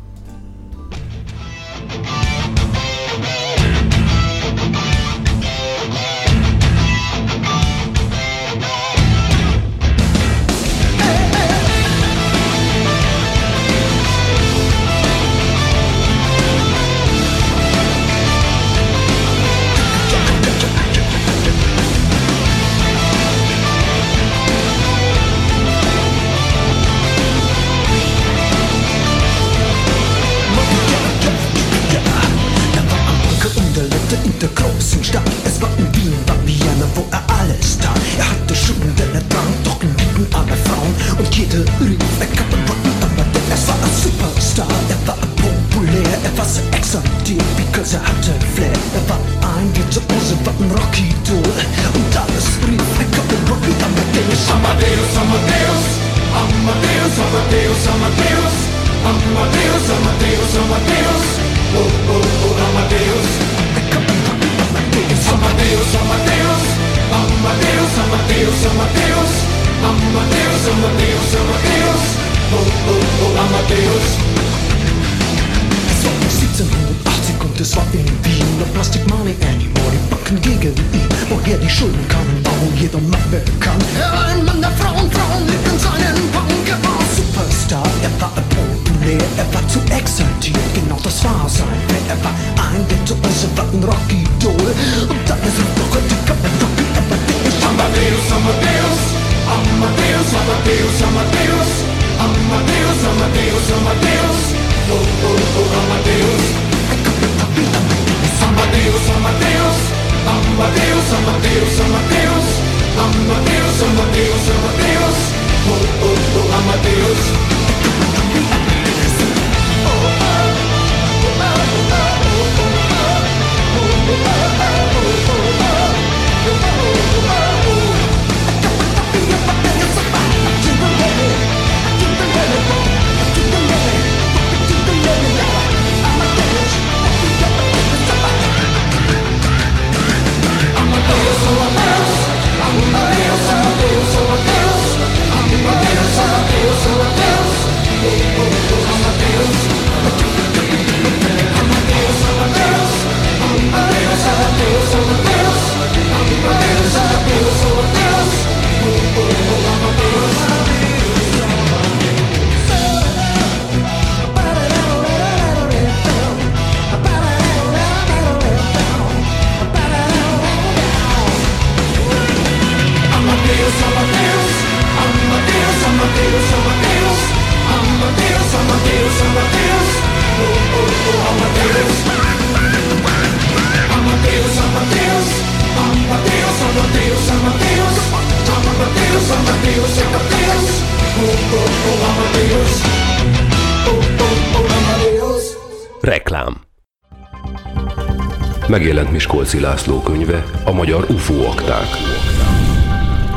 [199.28, 201.88] Miskolci László könyve, a magyar UFO akták.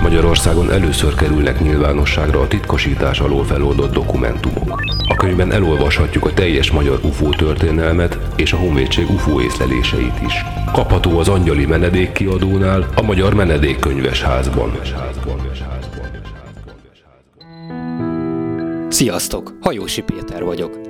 [0.02, 4.82] Magyarországon először kerülnek nyilvánosságra a titkosítás alól feloldott dokumentumok.
[5.08, 10.44] A könyvben elolvashatjuk a teljes magyar UFO történelmet és a honvédség UFO észleléseit is.
[10.72, 14.72] Kapható az Angyali Menedék kiadónál, a Magyar Menedékkönyves házban.
[18.88, 19.52] Sziasztok!
[19.60, 20.89] Hajósi Péter vagyok.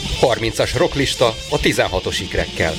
[0.21, 2.73] 30-as rocklista a 16-os ikrekkel.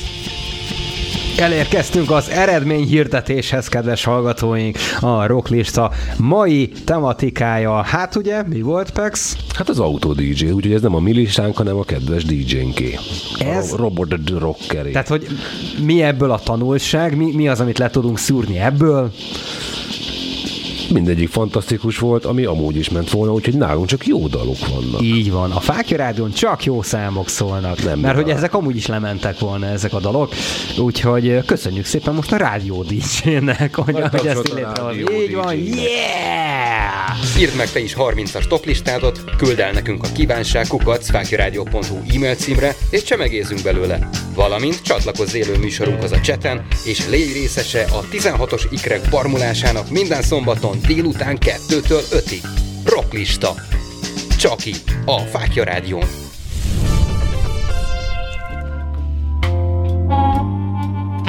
[1.39, 4.79] Elérkeztünk az eredmény hirdetéshez, kedves hallgatóink.
[5.01, 9.37] A rocklista mai tematikája, hát ugye, mi volt, Pex?
[9.55, 12.99] Hát az autó DJ, úgyhogy ez nem a mi listánk, hanem a kedves DJ-nké.
[13.39, 14.91] Ez- A Robert the Rockeré.
[14.91, 15.27] Tehát, hogy
[15.85, 19.13] mi ebből a tanulság, mi, mi az, amit le tudunk szúrni ebből?
[20.93, 25.03] Mindegyik fantasztikus volt, ami amúgy is ment volna, úgyhogy nálunk csak jó dalok vannak.
[25.03, 25.51] Így van.
[25.51, 27.83] A Fákja Rádion csak jó számok szólnak.
[27.83, 30.33] Nem mert hogy ezek amúgy is lementek volna ezek a dalok.
[30.79, 34.55] Úgyhogy köszönjük szépen most a Rádió DJ-nek, hogy, Nagy hogy ezt
[35.21, 37.39] Így van, yeah!
[37.39, 42.77] Írd meg te is 30-as toplistádat, küld el nekünk a kívánság kukac fákjaradio.hu e-mail címre,
[42.91, 44.09] és csemegézzünk belőle.
[44.35, 50.79] Valamint csatlakozz élő műsorunkhoz a cseten, és légy részese a 16-os ikrek barmulásának minden szombaton
[50.87, 52.45] délután 2-től 5-ig.
[52.85, 53.55] Rocklista.
[54.39, 56.05] Csak itt, a Fákja Rádión.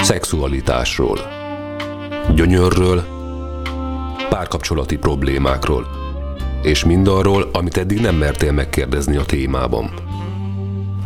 [0.01, 1.19] Szexualitásról.
[2.35, 3.03] gyönyörről,
[4.29, 5.87] párkapcsolati problémákról,
[6.61, 9.93] és mindarról, amit eddig nem mertél megkérdezni a témában.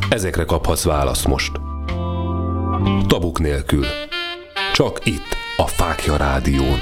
[0.09, 1.51] Ezekre kaphatsz választ most.
[3.07, 3.85] Tabuk nélkül.
[4.73, 6.77] Csak itt, a Fákja Rádión.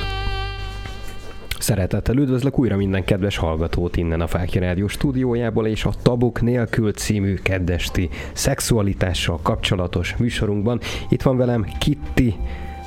[1.60, 6.91] Szeretettel üdvözlök újra minden kedves hallgatót innen a Fákja Rádió stúdiójából és a Tabuk nélkül
[6.91, 10.80] című keddesti szexualitással kapcsolatos műsorunkban.
[11.10, 12.36] Itt van velem Kitti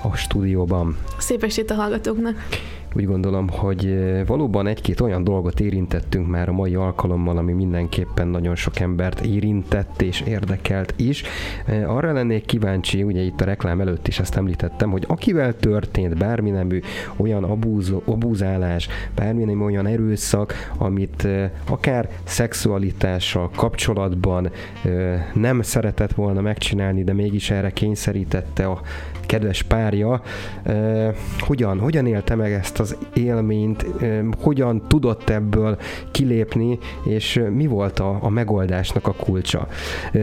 [0.03, 0.97] a stúdióban.
[1.19, 2.37] Szép estét a hallgatóknak!
[2.99, 8.55] Úgy gondolom, hogy valóban egy-két olyan dolgot érintettünk már a mai alkalommal, ami mindenképpen nagyon
[8.55, 11.23] sok embert érintett és érdekelt is.
[11.87, 16.51] Arra lennék kíváncsi, ugye itt a reklám előtt is ezt említettem, hogy akivel történt bármi
[16.51, 16.81] nemű
[17.17, 21.29] olyan abúzó, abúzálás, bármi nemű olyan erőszak, amit
[21.69, 24.51] akár szexualitással kapcsolatban
[25.35, 28.81] nem szeretett volna megcsinálni, de mégis erre kényszerítette a
[29.29, 30.23] kedves párja,
[31.39, 33.87] hogyan, hogyan élte meg ezt az élményt,
[34.39, 35.79] hogyan tudott ebből
[36.11, 39.67] kilépni, és mi volt a, a megoldásnak a kulcsa.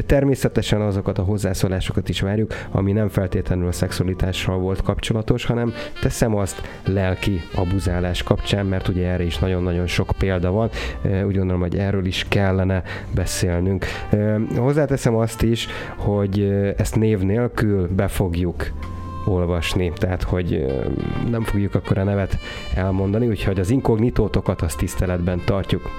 [0.06, 6.36] Természetesen azokat a hozzászólásokat is várjuk, ami nem feltétlenül a szexualitással volt kapcsolatos, hanem teszem
[6.36, 10.70] azt lelki abuzálás kapcsán, mert ugye erre is nagyon-nagyon sok példa van,
[11.03, 12.84] úgy gondolom, hogy erről is kellene
[13.16, 13.86] beszélnünk.
[14.58, 16.39] Hozzáteszem azt is, hogy
[16.78, 18.72] ezt név nélkül befogjuk
[19.26, 20.66] olvasni, tehát hogy
[21.30, 22.38] nem fogjuk akkor a nevet
[22.76, 25.90] elmondani, úgyhogy az inkognitótokat azt tiszteletben tartjuk.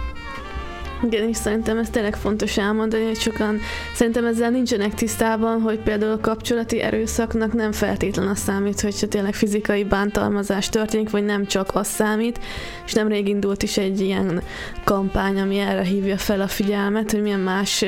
[1.03, 3.61] Igen, és szerintem ez tényleg fontos elmondani, hogy sokan
[3.95, 9.35] szerintem ezzel nincsenek tisztában, hogy például a kapcsolati erőszaknak nem feltétlen az számít, hogyha tényleg
[9.35, 12.41] fizikai bántalmazás történik, vagy nem csak az számít,
[12.87, 14.43] és nemrég indult is egy ilyen
[14.85, 17.85] kampány, ami erre hívja fel a figyelmet, hogy milyen más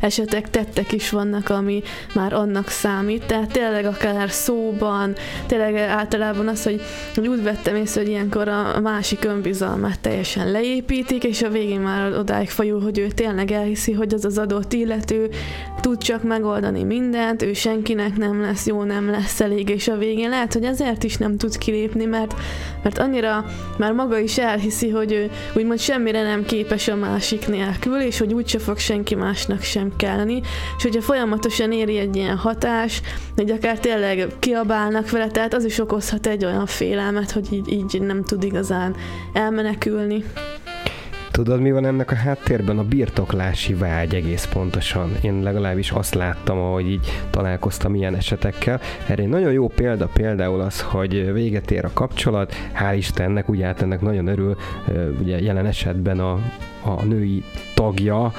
[0.00, 1.82] esetek, tettek is vannak, ami
[2.14, 5.14] már annak számít, tehát tényleg akár szóban,
[5.46, 6.80] tényleg általában az, hogy,
[7.14, 12.18] hogy úgy vettem észre, hogy ilyenkor a másik önbizalmát teljesen leépítik, és a végén már
[12.18, 15.30] odáig megfajul, hogy ő tényleg elhiszi, hogy az az adott illető
[15.80, 20.28] tud csak megoldani mindent, ő senkinek nem lesz jó, nem lesz elég, és a végén
[20.28, 22.34] lehet, hogy ezért is nem tud kilépni, mert,
[22.82, 23.44] mert annyira
[23.78, 28.32] már maga is elhiszi, hogy ő úgymond semmire nem képes a másik nélkül, és hogy
[28.32, 30.40] úgyse fog senki másnak sem kelleni,
[30.76, 33.00] és hogyha folyamatosan éri egy ilyen hatás,
[33.36, 38.00] hogy akár tényleg kiabálnak vele, tehát az is okozhat egy olyan félelmet, hogy így, így
[38.00, 38.94] nem tud igazán
[39.32, 40.24] elmenekülni.
[41.36, 42.78] Tudod, mi van ennek a háttérben?
[42.78, 45.10] A birtoklási vágy egész pontosan.
[45.22, 48.80] Én legalábbis azt láttam, ahogy így találkoztam ilyen esetekkel.
[49.08, 53.64] Erre egy nagyon jó példa például az, hogy véget ér a kapcsolat, hál' Istennek, ugye
[53.64, 54.56] hát ennek nagyon örül,
[55.20, 56.38] ugye jelen esetben a,
[56.86, 57.42] a női
[57.74, 58.32] tagja,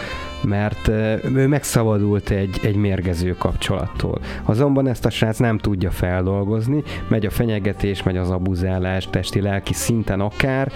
[0.43, 0.87] mert
[1.35, 4.19] ő megszabadult egy, egy mérgező kapcsolattól.
[4.43, 10.19] Azonban ezt a srác nem tudja feldolgozni, megy a fenyegetés, megy az abuzálás, testi-lelki szinten
[10.19, 10.71] akár,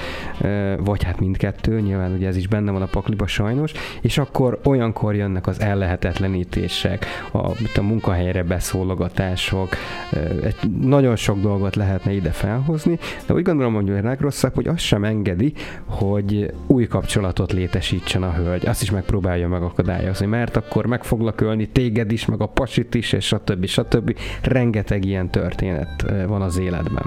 [0.78, 5.16] vagy hát mindkettő, nyilván ugye ez is benne van a pakliba sajnos, és akkor olyankor
[5.16, 7.38] jönnek az ellehetetlenítések, a,
[7.76, 9.70] a munkahelyre beszólogatások,
[10.82, 15.04] nagyon sok dolgot lehetne ide felhozni, de úgy gondolom, hogy a legrosszabb, hogy azt sem
[15.04, 15.54] engedi,
[15.86, 18.66] hogy új kapcsolatot létesítsen a hölgy.
[18.66, 23.14] Azt is megpróbálja megakadályozni, mert akkor meg foglak ölni téged is, meg a pasit is,
[23.14, 23.66] és stb.
[23.66, 24.18] stb.
[24.41, 27.03] Rengeteg ilyen történet van az életben.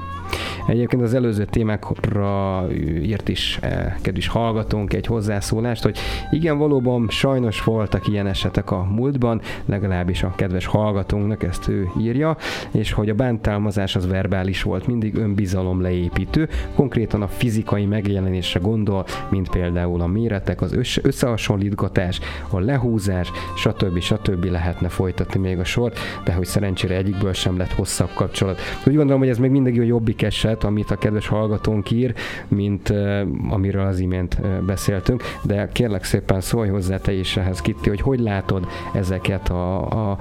[0.66, 2.66] Egyébként az előző témákra
[3.02, 3.60] írt is
[4.02, 5.98] kedves hallgatónk egy hozzászólást, hogy
[6.30, 12.36] igen, valóban sajnos voltak ilyen esetek a múltban, legalábbis a kedves hallgatónknak ezt ő írja,
[12.70, 19.04] és hogy a bántálmazás az verbális volt, mindig önbizalom leépítő, konkrétan a fizikai megjelenésre gondol,
[19.30, 20.06] mint például a
[20.44, 22.20] méretek, az összehasonlítgatás,
[22.50, 23.98] a lehúzás, stb.
[23.98, 24.44] stb.
[24.44, 25.92] lehetne folytatni még a sor,
[26.24, 28.60] de hogy szerencsére egyikből sem lett hosszabb kapcsolat.
[28.86, 32.14] Úgy gondolom, hogy ez még mindig a jobbik eset, amit a kedves hallgatónk ír,
[32.48, 37.60] mint uh, amiről az imént uh, beszéltünk, de kérlek szépen szólj hozzá te is ehhez,
[37.60, 40.18] Kitti, hogy hogy látod ezeket a, a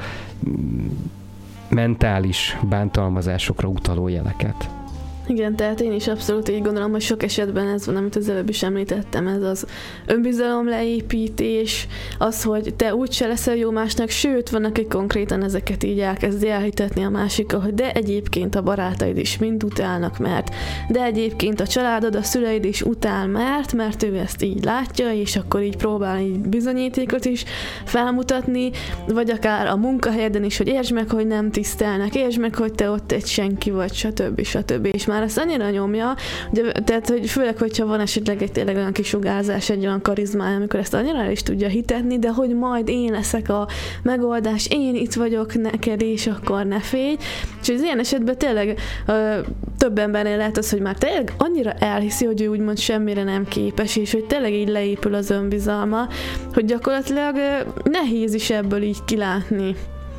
[1.70, 4.83] mentális bántalmazásokra utaló jeleket?
[5.28, 8.50] Igen, tehát én is abszolút így gondolom, hogy sok esetben ez van, amit az előbb
[8.50, 9.66] is említettem, ez az
[10.06, 16.00] önbizalom leépítés, az, hogy te úgyse leszel jó másnak, sőt, van, aki konkrétan ezeket így
[16.00, 20.56] elkezdi elhitetni a másikkal, hogy de egyébként a barátaid is mind utálnak, mert
[20.90, 25.36] de egyébként a családod, a szüleid is utál, mert, mert ő ezt így látja, és
[25.36, 27.44] akkor így próbál így bizonyítékot is
[27.86, 28.72] felmutatni,
[29.08, 32.90] vagy akár a munkahelyeden is, hogy értsd meg, hogy nem tisztelnek, értsd meg, hogy te
[32.90, 34.44] ott egy senki vagy, stb.
[34.44, 34.86] stb.
[34.92, 36.16] És már ezt annyira nyomja,
[36.52, 40.80] ugye, tehát hogy főleg, hogyha van esetleg egy tényleg olyan kisugárzás, egy olyan karizmája, amikor
[40.80, 43.68] ezt annyira el is tudja hitetni, de hogy majd én leszek a
[44.04, 47.18] megoldás, én itt vagyok neked, és akkor ne félj.
[47.62, 49.40] És az ilyen esetben tényleg ö,
[49.78, 53.96] több embernél lehet az, hogy már tényleg annyira elhiszi, hogy ő úgymond semmire nem képes,
[53.96, 56.08] és hogy tényleg így leépül az önbizalma,
[56.54, 59.76] hogy gyakorlatilag ö, nehéz is ebből így kilátni.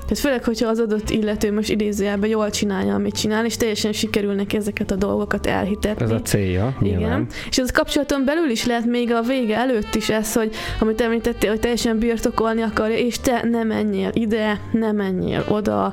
[0.07, 4.35] Tehát főleg, hogyha az adott illető most idézőjelben jól csinálja, amit csinál, és teljesen sikerül
[4.35, 6.05] neki ezeket a dolgokat elhitetni.
[6.05, 7.03] Ez a célja, nyilván.
[7.03, 7.27] Igen.
[7.49, 11.51] És az kapcsolaton belül is lehet még a vége előtt is ez, hogy amit említettél,
[11.51, 15.93] hogy teljesen birtokolni akarja, és te nem menjél ide, nem menjél oda,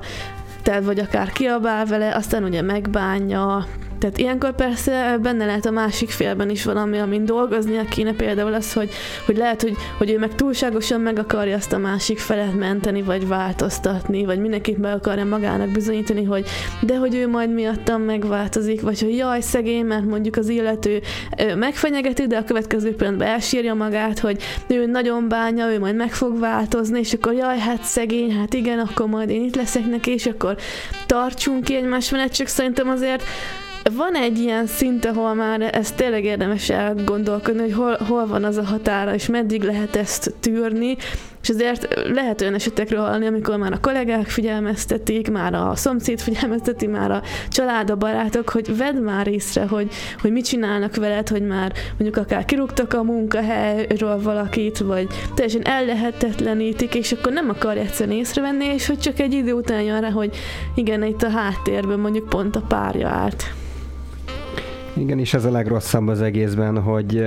[0.64, 3.66] te vagy akár kiabál vele, aztán ugye megbánja,
[4.02, 8.74] tehát ilyenkor persze benne lehet a másik félben is valami, amin dolgoznia kéne, például az,
[8.74, 8.90] hogy,
[9.26, 13.28] hogy lehet, hogy, hogy ő meg túlságosan meg akarja azt a másik felet menteni, vagy
[13.28, 16.46] változtatni, vagy mindenkit meg akarja magának bizonyítani, hogy
[16.82, 21.02] de hogy ő majd miattam megváltozik, vagy hogy jaj, szegény, mert mondjuk az illető
[21.56, 26.40] megfenyegeti, de a következő pillanatban elsírja magát, hogy ő nagyon bánja, ő majd meg fog
[26.40, 30.26] változni, és akkor jaj, hát szegény, hát igen, akkor majd én itt leszek neki, és
[30.26, 30.56] akkor
[31.06, 33.24] tartsunk ki egymás mellett, csak szerintem azért
[33.90, 38.58] van egy ilyen szint, ahol már ezt tényleg érdemes elgondolkodni, hogy hol, hol van az
[38.58, 40.98] a határa, és meddig lehet ezt tűrni,
[41.42, 46.88] és azért lehet olyan esetekről hallani, amikor már a kollégák figyelmeztetik, már a szomszéd figyelmezteti,
[46.88, 51.48] már a család, a barátok, hogy vedd már észre, hogy, hogy mit csinálnak veled, hogy
[51.48, 58.18] már mondjuk akár kirúgtak a munkahelyről valakit, vagy teljesen ellehetetlenítik, és akkor nem akarja egyszerűen
[58.18, 60.36] észrevenni, és hogy csak egy idő után jön rá, hogy
[60.76, 63.44] igen, itt a háttérben mondjuk pont a párja állt.
[64.94, 67.26] Igen, és ez a legrosszabb az egészben, hogy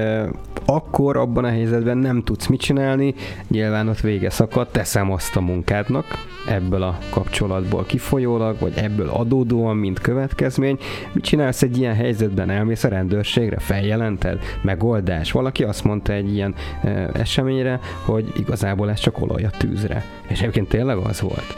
[0.64, 3.14] akkor abban a helyzetben nem tudsz mit csinálni,
[3.48, 6.04] nyilván ott vége szakad, teszem azt a munkádnak,
[6.48, 10.78] ebből a kapcsolatból kifolyólag, vagy ebből adódóan, mint következmény.
[11.12, 12.50] Mit csinálsz egy ilyen helyzetben?
[12.50, 15.32] Elmész a rendőrségre, feljelented, megoldás.
[15.32, 20.04] Valaki azt mondta egy ilyen e, eseményre, hogy igazából ez csak olaj a tűzre.
[20.28, 21.54] És egyébként tényleg az volt.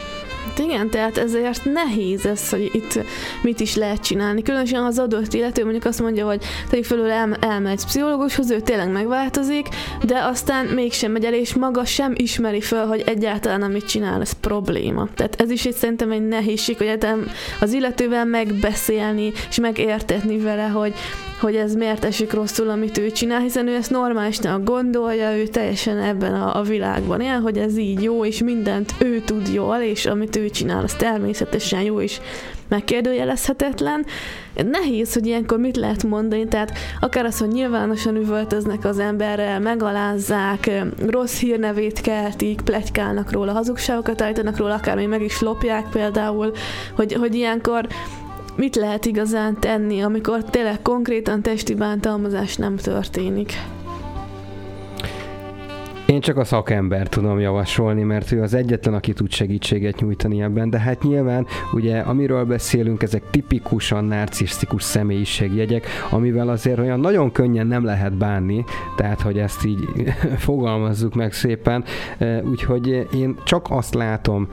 [0.47, 2.99] Hát igen, tehát ezért nehéz ez, hogy itt
[3.41, 4.41] mit is lehet csinálni.
[4.41, 8.91] Különösen az adott illető mondjuk azt mondja, hogy tegyük felül el, elmegy pszichológushoz, ő tényleg
[8.91, 9.67] megváltozik,
[10.03, 14.31] de aztán mégsem megy el, és maga sem ismeri föl, hogy egyáltalán amit csinál, ez
[14.31, 15.07] probléma.
[15.15, 16.97] Tehát ez is egy szerintem egy nehézség, hogy
[17.59, 20.93] az illetővel megbeszélni, és megértetni vele, hogy
[21.39, 25.97] hogy ez miért esik rosszul, amit ő csinál, hiszen ő ezt normálisnak gondolja, ő teljesen
[25.97, 30.05] ebben a, a világban él, hogy ez így jó, és mindent ő tud jól, és
[30.05, 32.19] amit ő csinál, az természetesen jó, és
[32.67, 34.05] megkérdőjelezhetetlen.
[34.53, 40.71] Nehéz, hogy ilyenkor mit lehet mondani, tehát akár az, hogy nyilvánosan üvöltöznek az emberrel, megalázzák,
[41.07, 46.51] rossz hírnevét keltik, plegykálnak róla, hazugságokat állítanak róla, akár még meg is lopják például,
[46.95, 47.87] hogy, hogy ilyenkor
[48.57, 53.53] mit lehet igazán tenni, amikor tényleg konkrétan testi bántalmazás nem történik?
[56.07, 60.69] Én csak a szakember tudom javasolni, mert ő az egyetlen, aki tud segítséget nyújtani ebben,
[60.69, 67.67] de hát nyilván ugye amiről beszélünk, ezek tipikusan narcisztikus személyiségjegyek, amivel azért olyan nagyon könnyen
[67.67, 68.63] nem lehet bánni,
[68.95, 69.87] tehát hogy ezt így
[70.47, 71.83] fogalmazzuk meg szépen,
[72.49, 74.47] úgyhogy én csak azt látom,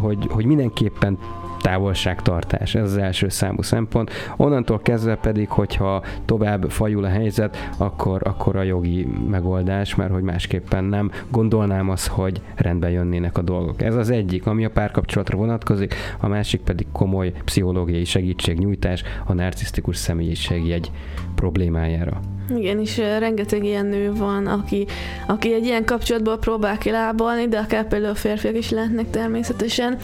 [0.00, 1.18] hogy, hogy mindenképpen
[1.60, 4.10] távolságtartás, ez az első számú szempont.
[4.36, 10.22] Onnantól kezdve pedig, hogyha tovább fajul a helyzet, akkor, akkor a jogi megoldás, mert hogy
[10.22, 13.82] másképpen nem gondolnám azt, hogy rendbe jönnének a dolgok.
[13.82, 19.96] Ez az egyik, ami a párkapcsolatra vonatkozik, a másik pedig komoly pszichológiai segítségnyújtás a narcisztikus
[19.96, 20.90] személyiségjegy
[21.34, 22.20] problémájára.
[22.56, 24.86] Igen, és rengeteg ilyen nő van, aki,
[25.26, 29.96] aki egy ilyen kapcsolatból próbál kilábalni, de akár például férfiak is lehetnek természetesen,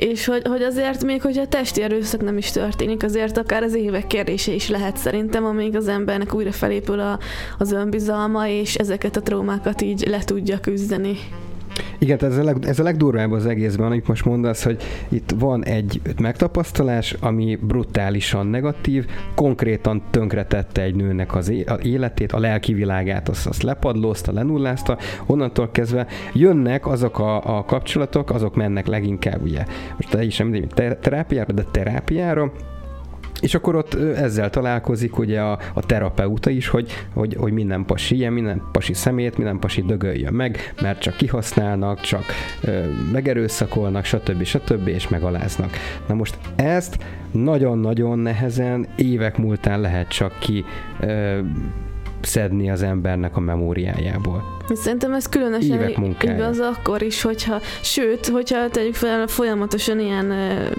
[0.00, 4.06] és hogy, hogy azért még, hogyha testi erőszak nem is történik, azért akár az évek
[4.06, 7.18] kérdése is lehet szerintem, amíg az embernek újra felépül a,
[7.58, 11.16] az önbizalma, és ezeket a traumákat így le tudja küzdeni.
[11.98, 15.64] Igen, ez a, leg, ez a legdurvább az egészben, amit most mondasz, hogy itt van
[15.64, 21.52] egy megtapasztalás, ami brutálisan negatív, konkrétan tönkretette egy nőnek az
[21.82, 28.30] életét, a lelki világát, azt, azt lepadlózta, lenullázta, onnantól kezdve jönnek azok a, a kapcsolatok,
[28.30, 29.64] azok mennek leginkább ugye,
[29.96, 30.66] most te is nem
[31.00, 32.52] terápiára, de terápiára,
[33.40, 38.16] és akkor ott ezzel találkozik ugye a, a terapeuta is, hogy, hogy, hogy minden pasi
[38.16, 42.24] ilyen, minden pasi szemét, minden pasi dögöljön meg, mert csak kihasználnak, csak
[42.62, 42.80] ö,
[43.12, 44.42] megerőszakolnak, stb.
[44.42, 44.88] stb.
[44.88, 45.70] és megaláznak.
[46.06, 50.64] Na most ezt nagyon-nagyon nehezen évek múltán lehet csak ki
[51.00, 51.38] ö,
[52.20, 54.58] szedni az embernek a memóriájából.
[54.76, 56.34] Szerintem ez különösen Évek munkája.
[56.34, 60.34] igaz akkor is, hogyha, sőt, hogyha tegyük fel, folyamatosan ilyen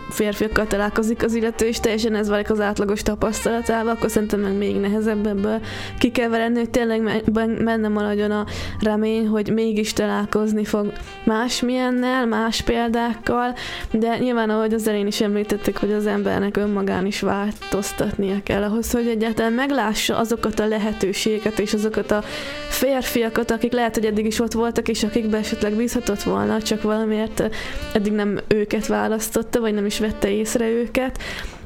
[0.10, 4.76] férfiakkal találkozik az illető, és teljesen ez válik az átlagos tapasztalatával, akkor szerintem meg még
[4.76, 5.60] nehezebb ebből
[5.98, 7.24] kikeveredni, hogy tényleg
[7.64, 8.46] benne maradjon a
[8.80, 10.92] remény, hogy mégis találkozni fog
[11.24, 13.56] másmilyennel, más példákkal,
[13.92, 18.92] de nyilván, ahogy az elején is említettek, hogy az embernek önmagán is változtatnia kell ahhoz,
[18.92, 22.24] hogy egyáltalán meglássa azokat a lehetőségeket és azokat a
[22.70, 27.50] férfiakat, akik lehet, hogy eddig is ott voltak, és akikbe esetleg bízhatott volna, csak valamiért
[27.94, 31.20] eddig nem őket választotta, vagy nem is vette észre őket.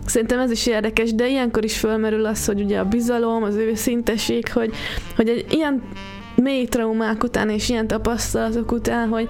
[0.06, 4.52] Szerintem ez is érdekes, de ilyenkor is fölmerül az, hogy ugye a bizalom, az őszinteség,
[4.52, 4.74] hogy,
[5.16, 5.82] hogy egy ilyen
[6.36, 9.30] mély traumák után és ilyen tapasztalatok után, hogy,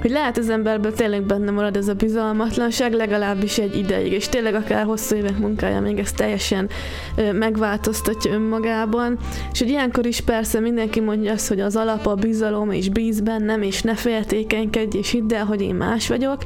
[0.00, 4.54] hogy lehet az emberben tényleg benne marad ez a bizalmatlanság, legalábbis egy ideig, és tényleg
[4.54, 6.68] akár hosszú évek munkája még ezt teljesen
[7.16, 9.18] ö, megváltoztatja önmagában,
[9.52, 13.20] és hogy ilyenkor is persze mindenki mondja azt, hogy az alap a bizalom, és bíz
[13.20, 16.42] bennem, és ne féltékenykedj, és hidd el, hogy én más vagyok,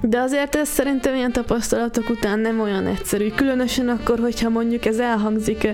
[0.00, 3.30] de azért ez szerintem ilyen tapasztalatok után nem olyan egyszerű.
[3.30, 5.68] Különösen akkor, hogyha mondjuk ez elhangzik ö,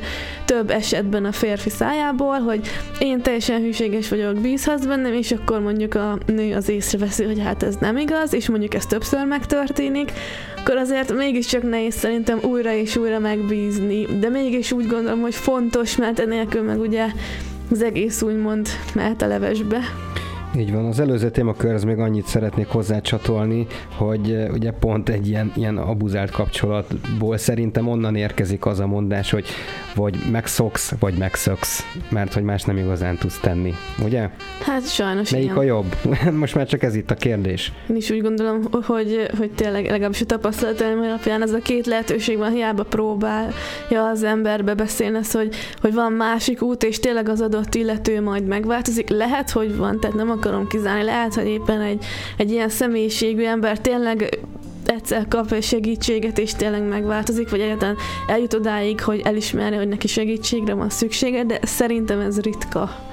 [0.44, 2.68] több esetben a férfi szájából, hogy
[2.98, 7.62] én teljesen hűséges vagyok, bízhatsz bennem, és akkor mondjuk a nő az észreveszi, hogy hát
[7.62, 10.12] ez nem igaz, és mondjuk ez többször megtörténik,
[10.60, 15.96] akkor azért mégiscsak nehéz szerintem újra és újra megbízni, de mégis úgy gondolom, hogy fontos,
[15.96, 17.06] mert enélkül meg ugye
[17.70, 19.80] az egész úgymond mehet a levesbe.
[20.56, 25.76] Így van, az előző témakörhöz még annyit szeretnék hozzácsatolni, hogy ugye pont egy ilyen, ilyen
[25.76, 29.46] abuzált kapcsolatból szerintem onnan érkezik az a mondás, hogy
[29.94, 33.74] vagy megszoksz, vagy megszöksz, mert hogy más nem igazán tudsz tenni,
[34.04, 34.28] ugye?
[34.64, 35.56] Hát sajnos Melyik igen.
[35.56, 35.96] a jobb?
[36.40, 37.72] Most már csak ez itt a kérdés.
[37.88, 42.38] Én is úgy gondolom, hogy, hogy tényleg legalábbis a tapasztalataim alapján ez a két lehetőség
[42.38, 47.40] van, hiába próbálja az emberbe beszélni azt, hogy, hogy van másik út, és tényleg az
[47.40, 49.08] adott illető majd megváltozik.
[49.08, 52.04] Lehet, hogy van, tehát nem akarom kizárni, lehet, hogy éppen egy,
[52.36, 54.38] egy ilyen személyiségű ember tényleg
[54.86, 60.06] egyszer kap egy segítséget, és tényleg megváltozik, vagy egyáltalán eljut odáig, hogy elismerje, hogy neki
[60.06, 63.10] segítségre van szüksége, de szerintem ez ritka.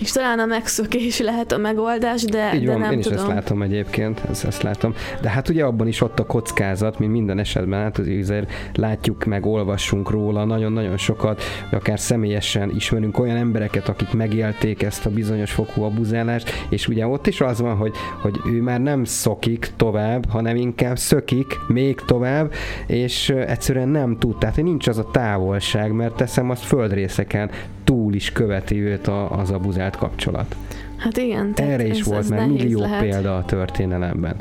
[0.00, 3.18] És talán a megszökés lehet a megoldás, de, Így de van, nem én is tudom.
[3.18, 4.94] ezt látom egyébként, ezt, ezt látom.
[5.20, 9.46] De hát ugye abban is ott a kockázat, mint minden esetben, hát azért látjuk meg,
[9.46, 15.82] olvassunk róla nagyon-nagyon sokat, akár személyesen ismerünk olyan embereket, akik megélték ezt a bizonyos fokú
[15.82, 20.56] abuzálást, és ugye ott is az van, hogy, hogy ő már nem szokik tovább, hanem
[20.56, 22.52] inkább szökik még tovább,
[22.86, 27.50] és egyszerűen nem tud, tehát nincs az a távolság, mert teszem azt földrészeken
[27.84, 30.56] túl is követi őt a, az abuzált kapcsolat.
[30.96, 31.52] Hát igen.
[31.54, 33.00] Erre is ez, volt ez már millió lehet.
[33.00, 34.36] példa a történelemben.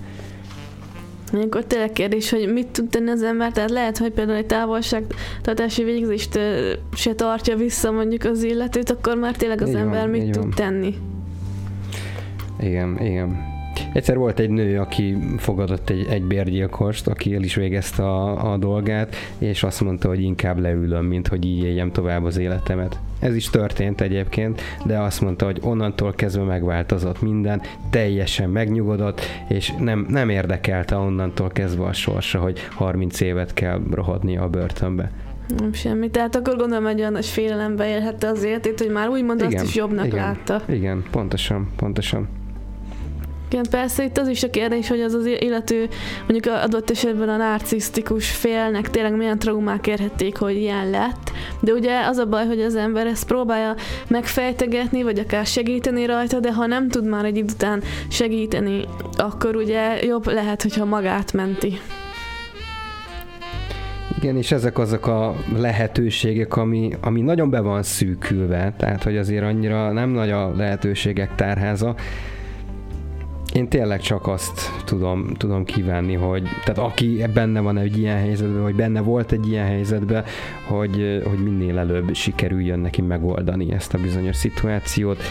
[1.33, 5.83] Ilyenkor tényleg kérdés, hogy mit tud tenni az ember, tehát lehet, hogy például egy távolságtartási
[5.83, 6.39] végzést
[6.95, 10.29] se tartja vissza mondjuk az illetőt, akkor már tényleg az Így van, ember mit így
[10.29, 10.51] tud van.
[10.55, 10.95] tenni.
[12.59, 13.53] Igen, igen.
[13.93, 18.57] Egyszer volt egy nő, aki fogadott egy, egy bérgyilkost, aki el is végezte a, a
[18.57, 22.99] dolgát, és azt mondta, hogy inkább leülöm, mint hogy így éljem tovább az életemet.
[23.19, 29.73] Ez is történt egyébként, de azt mondta, hogy onnantól kezdve megváltozott minden, teljesen megnyugodott, és
[29.79, 35.11] nem, nem érdekelte onnantól kezdve a sorsa, hogy 30 évet kell rohadnia a börtönbe.
[35.57, 36.09] Nem semmi.
[36.09, 39.75] Tehát akkor gondolom, hogy olyan nagy félelembe élhette az életét, hogy már úgymond azt is
[39.75, 40.61] jobbnak igen, látta.
[40.67, 42.27] Igen, pontosan, pontosan.
[43.49, 45.87] Igen, persze itt az is a kérdés, hogy az az illető
[46.27, 51.31] mondjuk adott esetben a narcisztikus félnek tényleg milyen traumák érhették, hogy ilyen lett.
[51.59, 53.75] De ugye az a baj, hogy az ember ezt próbálja
[54.07, 58.85] megfejtegetni, vagy akár segíteni rajta, de ha nem tud már egy idő után segíteni,
[59.17, 61.79] akkor ugye jobb lehet, hogyha magát menti.
[64.17, 69.43] Igen, és ezek azok a lehetőségek, ami, ami nagyon be van szűkülve, tehát hogy azért
[69.43, 71.95] annyira nem nagy a lehetőségek tárháza.
[73.55, 78.61] Én tényleg csak azt tudom, tudom kívánni, hogy tehát aki benne van egy ilyen helyzetben,
[78.61, 80.23] vagy benne volt egy ilyen helyzetben,
[80.67, 85.23] hogy, hogy minél előbb sikerüljön neki megoldani ezt a bizonyos szituációt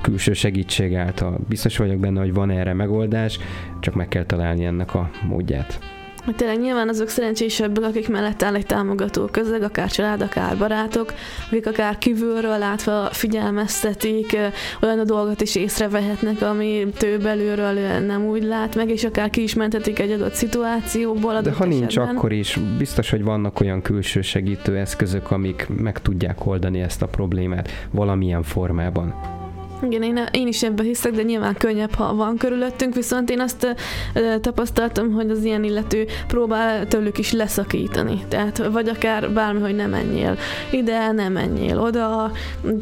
[0.00, 1.38] külső segítség által.
[1.48, 3.38] Biztos vagyok benne, hogy van erre megoldás,
[3.80, 5.97] csak meg kell találni ennek a módját.
[6.36, 11.12] Tényleg nyilván azok szerencsésebbek, akik mellett áll egy támogató közeg, akár család, akár barátok,
[11.46, 14.36] akik akár kívülről látva figyelmeztetik,
[14.82, 19.42] olyan a dolgot is észrevehetnek, ami ő belülről nem úgy lát meg, és akár ki
[19.42, 21.32] is menthetik egy adott szituációból.
[21.32, 22.16] De adott ha nincs, esetben.
[22.16, 27.06] akkor is biztos, hogy vannak olyan külső segítő eszközök, amik meg tudják oldani ezt a
[27.06, 29.37] problémát valamilyen formában.
[29.82, 33.76] Igen, én, én is ebbe hiszek, de nyilván könnyebb, ha van körülöttünk, viszont én azt
[34.14, 38.24] ö, tapasztaltam, hogy az ilyen illető próbál tőlük is leszakítani.
[38.28, 40.38] Tehát vagy akár bármi, hogy nem menjél
[40.70, 42.32] ide, nem menjél oda,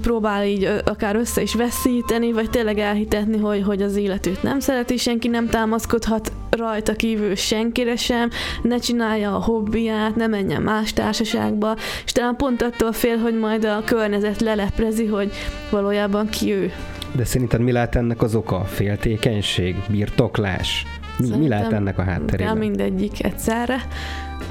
[0.03, 4.61] próbál így ö, akár össze is veszíteni, vagy tényleg elhitetni, hogy, hogy az illetőt nem
[4.61, 8.31] szereti, senki nem támaszkodhat rajta kívül senkire sem,
[8.63, 13.65] ne csinálja a hobbiját, ne menjen más társaságba, és talán pont attól fél, hogy majd
[13.65, 15.33] a környezet leleprezi, hogy
[15.71, 16.73] valójában ki ő.
[17.17, 18.64] De szerinted mi lehet ennek az oka?
[18.64, 19.77] Féltékenység?
[19.89, 20.87] Birtoklás?
[21.19, 22.57] Mi, mi lehet ennek a hátterében?
[22.57, 23.81] mindegyik egyszerre.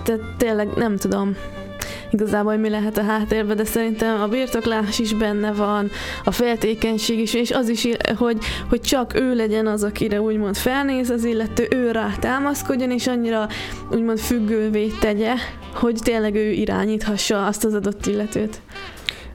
[0.03, 1.36] Tehát tényleg nem tudom
[2.09, 5.89] igazából, hogy mi lehet a háttérben, de szerintem a birtoklás is benne van,
[6.24, 7.88] a féltékenység is, és az is,
[8.18, 8.38] hogy,
[8.70, 13.47] hogy csak ő legyen az, akire úgymond felnéz az illető, ő rá támaszkodjon, és annyira
[13.91, 15.34] úgymond függővé tegye,
[15.74, 18.61] hogy tényleg ő irányíthassa azt az adott illetőt.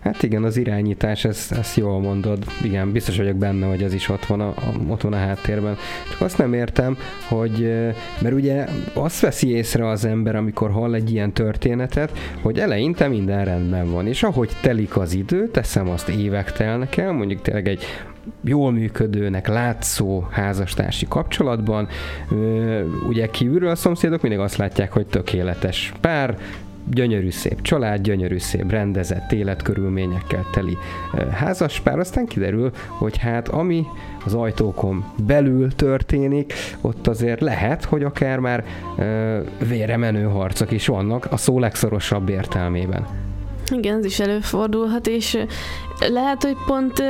[0.01, 2.45] Hát igen, az irányítás, ezt, ezt jól mondod.
[2.63, 5.77] Igen, biztos vagyok benne, hogy ez is ott van a, a, ott van a háttérben.
[6.11, 6.97] Csak azt nem értem,
[7.29, 7.73] hogy,
[8.21, 13.45] mert ugye azt veszi észre az ember, amikor hall egy ilyen történetet, hogy eleinte minden
[13.45, 17.85] rendben van, és ahogy telik az idő, teszem azt évek telnek el, mondjuk tényleg egy
[18.45, 21.89] jól működőnek látszó házastársi kapcsolatban.
[23.09, 26.37] Ugye kívülről a szomszédok mindig azt látják, hogy tökéletes pár,
[26.91, 30.77] gyönyörű szép család, gyönyörű szép rendezett életkörülményekkel teli
[31.33, 33.85] házaspár, aztán kiderül, hogy hát ami
[34.25, 38.65] az ajtókon belül történik, ott azért lehet, hogy akár már
[39.69, 43.07] vére menő harcok is vannak a szó legszorosabb értelmében.
[43.73, 45.39] Igen, ez is előfordulhat, és
[46.09, 47.03] lehet, hogy pont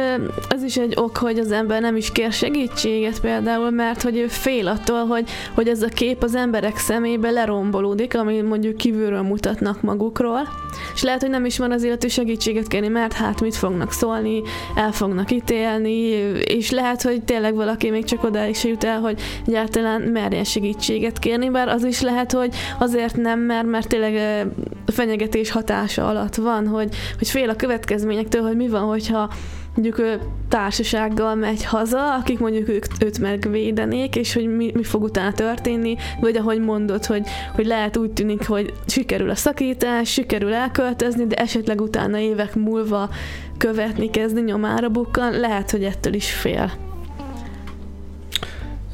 [0.48, 4.26] ez is egy ok, hogy az ember nem is kér segítséget például, mert hogy ő
[4.26, 9.82] fél attól, hogy, hogy ez a kép az emberek szemébe lerombolódik, ami mondjuk kívülről mutatnak
[9.82, 10.48] magukról,
[10.94, 14.42] és lehet, hogy nem is van az illető segítséget kérni, mert hát mit fognak szólni,
[14.74, 15.98] el fognak ítélni,
[16.44, 21.18] és lehet, hogy tényleg valaki még csak odáig se jut el, hogy egyáltalán merjen segítséget
[21.18, 24.46] kérni, bár az is lehet, hogy azért nem mer, mert tényleg
[24.86, 26.88] fenyegetés hatása alatt van, hogy,
[27.18, 29.30] hogy fél a következményektől, hogy mi van, hogyha
[29.74, 35.02] mondjuk ő társasággal megy haza, akik mondjuk ők, őt megvédenék, és hogy mi, mi fog
[35.02, 40.52] utána történni, vagy ahogy mondod, hogy, hogy lehet úgy tűnik, hogy sikerül a szakítás, sikerül
[40.52, 43.10] elköltözni, de esetleg utána évek múlva
[43.56, 46.72] követni kezdni nyomára bukkan, lehet, hogy ettől is fél.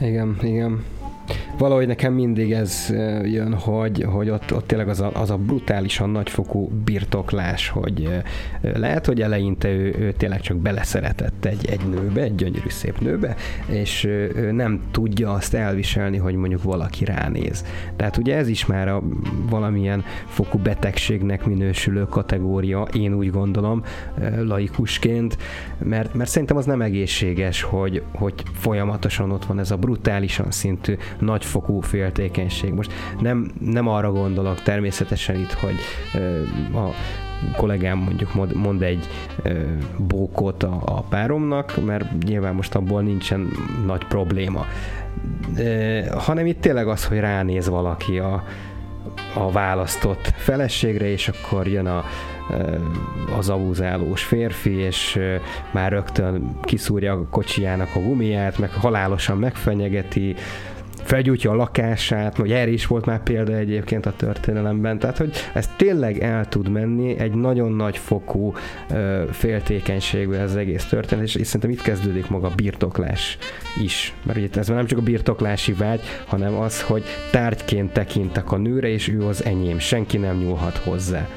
[0.00, 0.84] Igen, igen
[1.58, 2.92] valahogy nekem mindig ez
[3.24, 8.08] jön, hogy, hogy ott, ott tényleg az a, az a brutálisan nagyfokú birtoklás, hogy
[8.60, 13.36] lehet, hogy eleinte ő, ő tényleg csak beleszeretett egy, egy nőbe, egy gyönyörű szép nőbe,
[13.66, 17.64] és ő nem tudja azt elviselni, hogy mondjuk valaki ránéz.
[17.96, 19.02] Tehát ugye ez is már a
[19.48, 23.82] valamilyen fokú betegségnek minősülő kategória, én úgy gondolom,
[24.42, 25.36] laikusként,
[25.78, 30.96] mert, mert szerintem az nem egészséges, hogy, hogy folyamatosan ott van ez a brutálisan szintű
[31.20, 32.72] nagyfokú féltékenység.
[32.72, 35.76] Most nem, nem arra gondolok természetesen itt, hogy
[36.74, 36.90] a
[37.56, 39.08] kollégám mondjuk mond, egy
[39.96, 43.48] bókot a, a páromnak, mert nyilván most abból nincsen
[43.86, 44.66] nagy probléma.
[46.16, 48.44] hanem itt tényleg az, hogy ránéz valaki a,
[49.34, 52.04] a választott feleségre, és akkor jön a,
[53.38, 55.18] az abuzálós férfi, és
[55.70, 60.34] már rögtön kiszúrja a kocsijának a gumiját, meg halálosan megfenyegeti,
[61.06, 65.68] felgyújtja a lakását, vagy erre is volt már példa egyébként a történelemben, tehát hogy ez
[65.76, 68.52] tényleg el tud menni egy nagyon nagy fokú
[68.90, 73.38] ö, féltékenységű ez az egész történet, és, és szerintem itt kezdődik maga a birtoklás
[73.82, 78.56] is, mert ugye ez nem csak a birtoklási vágy, hanem az, hogy tárgyként tekintek a
[78.56, 81.28] nőre, és ő az enyém, senki nem nyúlhat hozzá.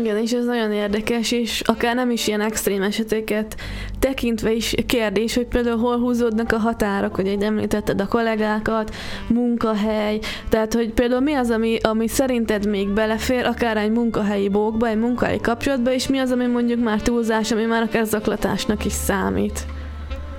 [0.00, 3.56] Igen, és ez nagyon érdekes, és akár nem is ilyen extrém eseteket
[3.98, 8.94] tekintve is kérdés, hogy például hol húzódnak a határok, hogy egy említetted a kollégákat,
[9.28, 10.18] munkahely,
[10.48, 14.98] tehát hogy például mi az, ami, ami szerinted még belefér, akár egy munkahelyi bókba, egy
[14.98, 19.66] munkahelyi kapcsolatba, és mi az, ami mondjuk már túlzás, ami már akár zaklatásnak is számít.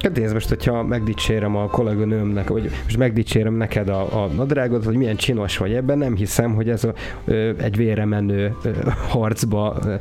[0.01, 4.95] Hát nézd most, hogyha megdicsérem a kolléganőmnek, vagy most megdicsérem neked a, a nadrágot, hogy
[4.95, 6.93] milyen csinos vagy ebben, nem hiszem, hogy ez a,
[7.25, 8.69] ö, egy vére menő ö,
[9.07, 9.93] harcba ö,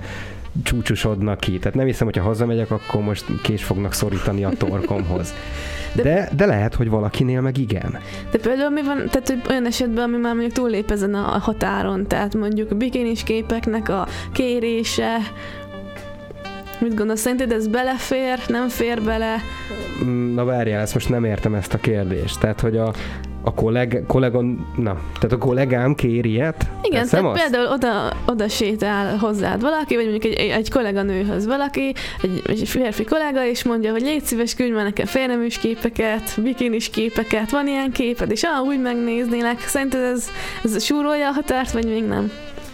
[0.63, 1.59] csúcsosodnak ki.
[1.59, 5.35] Tehát nem hiszem, hogyha hazamegyek, akkor most kés fognak szorítani a torkomhoz.
[5.95, 7.99] De, de, de lehet, hogy valakinél meg igen.
[8.31, 12.07] De például mi van, tehát hogy olyan esetben, ami már mondjuk túllép ezen a határon,
[12.07, 15.17] tehát mondjuk a bikinis képeknek a kérése,
[16.79, 19.37] Mit gondolsz, szerinted ez belefér, nem fér bele?
[20.35, 22.41] Na várjál, ezt most nem értem ezt a kérdést.
[22.41, 22.93] Tehát, hogy a,
[23.43, 26.67] a kolleg, kollegon, na, tehát a kollégám kér ilyet?
[26.83, 27.43] Igen, Teszem tehát azt?
[27.43, 33.05] például oda, oda sétál hozzád valaki, vagy mondjuk egy, egy kolléganőhöz valaki, egy, egy férfi
[33.05, 37.93] kollega, és mondja, hogy légy szíves, küldj már nekem félneműs képeket, bikinis képeket, van ilyen
[37.93, 39.61] képed, és ah, úgy megnéznélek.
[39.61, 40.29] Szerinted ez,
[40.65, 42.33] ez súrolja a határt, vagy még nem?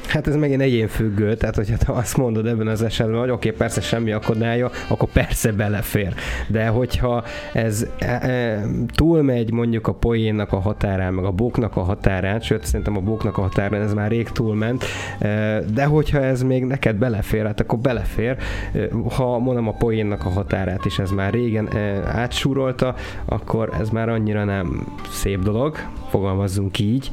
[0.08, 3.46] Hát ez megint egyén függő, tehát hogyha te azt mondod ebben az esetben, hogy oké,
[3.46, 6.14] okay, persze semmi akadálya, akkor persze belefér.
[6.48, 11.80] De hogyha ez e, e, túlmegy mondjuk a poénnak a határán, meg a bóknak a
[11.82, 14.84] határán, sőt szerintem a bóknak a határán ez már rég túlment,
[15.18, 18.36] e, de hogyha ez még neked belefér, hát akkor belefér.
[18.72, 22.94] E, ha mondom a poénnak a határát is ez már régen e, átsúrolta,
[23.24, 25.76] akkor ez már annyira nem szép dolog,
[26.08, 27.12] fogalmazzunk így.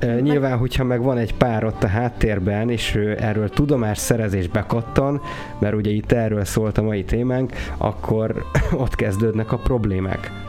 [0.00, 5.20] Nyilván, hogyha meg van egy pár ott a háttérben, és erről tudomás szerezés bekattan,
[5.58, 8.44] mert ugye itt erről szólt a mai témánk, akkor
[8.84, 10.45] ott kezdődnek a problémák.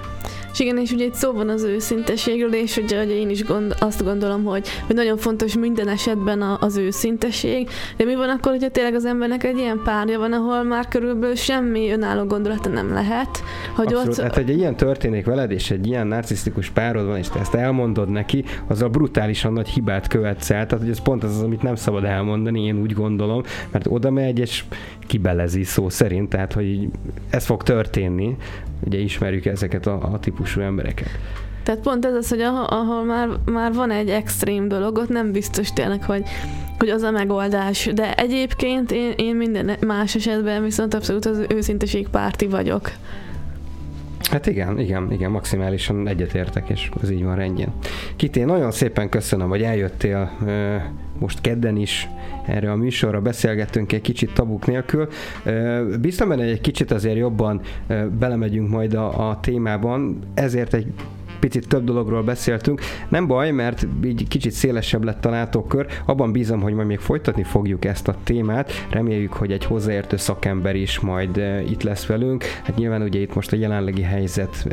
[0.58, 3.76] És igen, és ugye itt szó van az őszinteségről, és ugye, ugye én is gond,
[3.80, 8.52] azt gondolom, hogy, hogy nagyon fontos minden esetben a, az őszinteség, de mi van akkor,
[8.52, 12.94] hogyha tényleg az embernek egy ilyen párja van, ahol már körülbelül semmi önálló gondolata nem
[12.94, 13.44] lehet.
[13.76, 14.18] Hogy Abszolút.
[14.18, 14.24] ott...
[14.24, 18.10] Hát, egy ilyen történik veled, és egy ilyen narcisztikus párod van, és te ezt elmondod
[18.10, 20.66] neki, azzal brutálisan nagy hibát követsz el.
[20.66, 24.12] Tehát, hogy ez pont az, az, amit nem szabad elmondani, én úgy gondolom, mert oda
[24.12, 24.64] megy, és
[25.08, 26.90] kibelezi szó szerint, tehát, hogy
[27.30, 28.36] ez fog történni,
[28.86, 31.10] ugye ismerjük ezeket a, a típusú embereket.
[31.64, 35.74] Tehát pont ez az, hogy ahol már, már van egy extrém dolog, ott nem biztos
[35.74, 36.24] tényleg, hogy,
[36.78, 37.90] hogy az a megoldás.
[37.94, 42.92] De egyébként én, én minden más esetben viszont abszolút az őszinteség párti vagyok.
[44.28, 47.72] Hát igen, igen, igen, maximálisan egyetértek, és az így van rendjén.
[48.16, 50.32] Kiti, nagyon szépen köszönöm, hogy eljöttél
[51.20, 52.10] most kedden is
[52.46, 55.08] erre a műsorra beszélgettünk egy kicsit tabuk nélkül.
[55.44, 57.62] Benne, hogy egy kicsit azért jobban
[58.20, 60.94] belemegyünk majd a, a témában, ezért egy
[61.40, 62.82] picit több dologról beszéltünk.
[63.10, 65.88] Nem baj, mert így kicsit szélesebb lett a látókör.
[66.06, 68.72] Abban bízom, hogy majd még folytatni fogjuk ezt a témát.
[68.90, 71.38] Reméljük, hogy egy hozzáértő szakember is majd
[71.70, 72.44] itt lesz velünk.
[72.64, 74.68] Hát nyilván ugye itt most a jelenlegi helyzet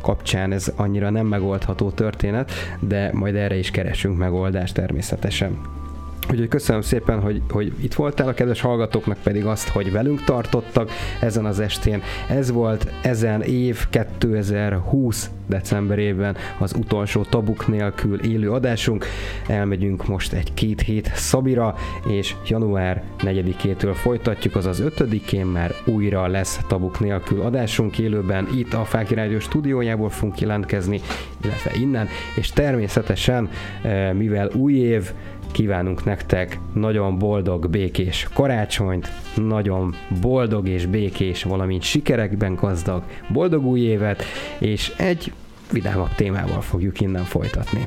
[0.00, 2.50] kapcsán ez annyira nem megoldható történet,
[2.80, 5.58] de majd erre is keresünk megoldást természetesen.
[6.30, 10.90] Úgyhogy köszönöm szépen, hogy, hogy itt voltál, a kedves hallgatóknak pedig azt, hogy velünk tartottak
[11.20, 12.02] ezen az estén.
[12.28, 19.04] Ez volt ezen év 2020 decemberében az utolsó tabuk nélkül élő adásunk.
[19.46, 21.74] Elmegyünk most egy két hét Szabira,
[22.08, 28.48] és január 4-től folytatjuk, azaz 5-én már újra lesz tabuk nélkül adásunk élőben.
[28.56, 31.00] Itt a Fáki Rádió stúdiójából fogunk jelentkezni,
[31.44, 33.48] illetve innen, és természetesen,
[33.82, 35.12] eh, mivel új év,
[35.52, 43.80] kívánunk nektek nagyon boldog, békés karácsonyt, nagyon boldog és békés, valamint sikerekben gazdag, boldog új
[43.80, 44.22] évet,
[44.58, 45.32] és egy
[45.72, 47.84] vidámabb témával fogjuk innen folytatni.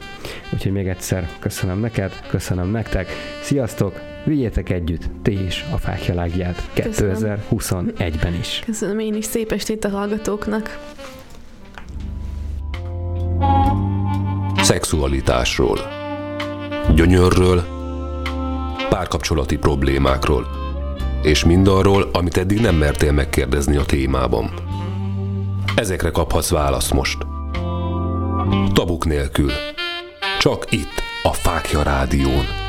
[0.53, 3.07] Úgyhogy még egyszer köszönöm neked, köszönöm nektek,
[3.41, 8.61] sziasztok, vigyétek együtt, ti is a fákjalágját 2021-ben is.
[8.65, 10.91] Köszönöm én is, szép estét a hallgatóknak!
[14.61, 16.02] Szexualitásról
[16.95, 17.63] gyönyörről,
[18.89, 20.47] párkapcsolati problémákról,
[21.21, 24.53] és mindarról, amit eddig nem mertél megkérdezni a témában.
[25.75, 27.17] Ezekre kaphatsz választ most.
[28.73, 29.51] Tabuk nélkül.
[30.39, 32.62] Csak itt, a Fákja Rádión.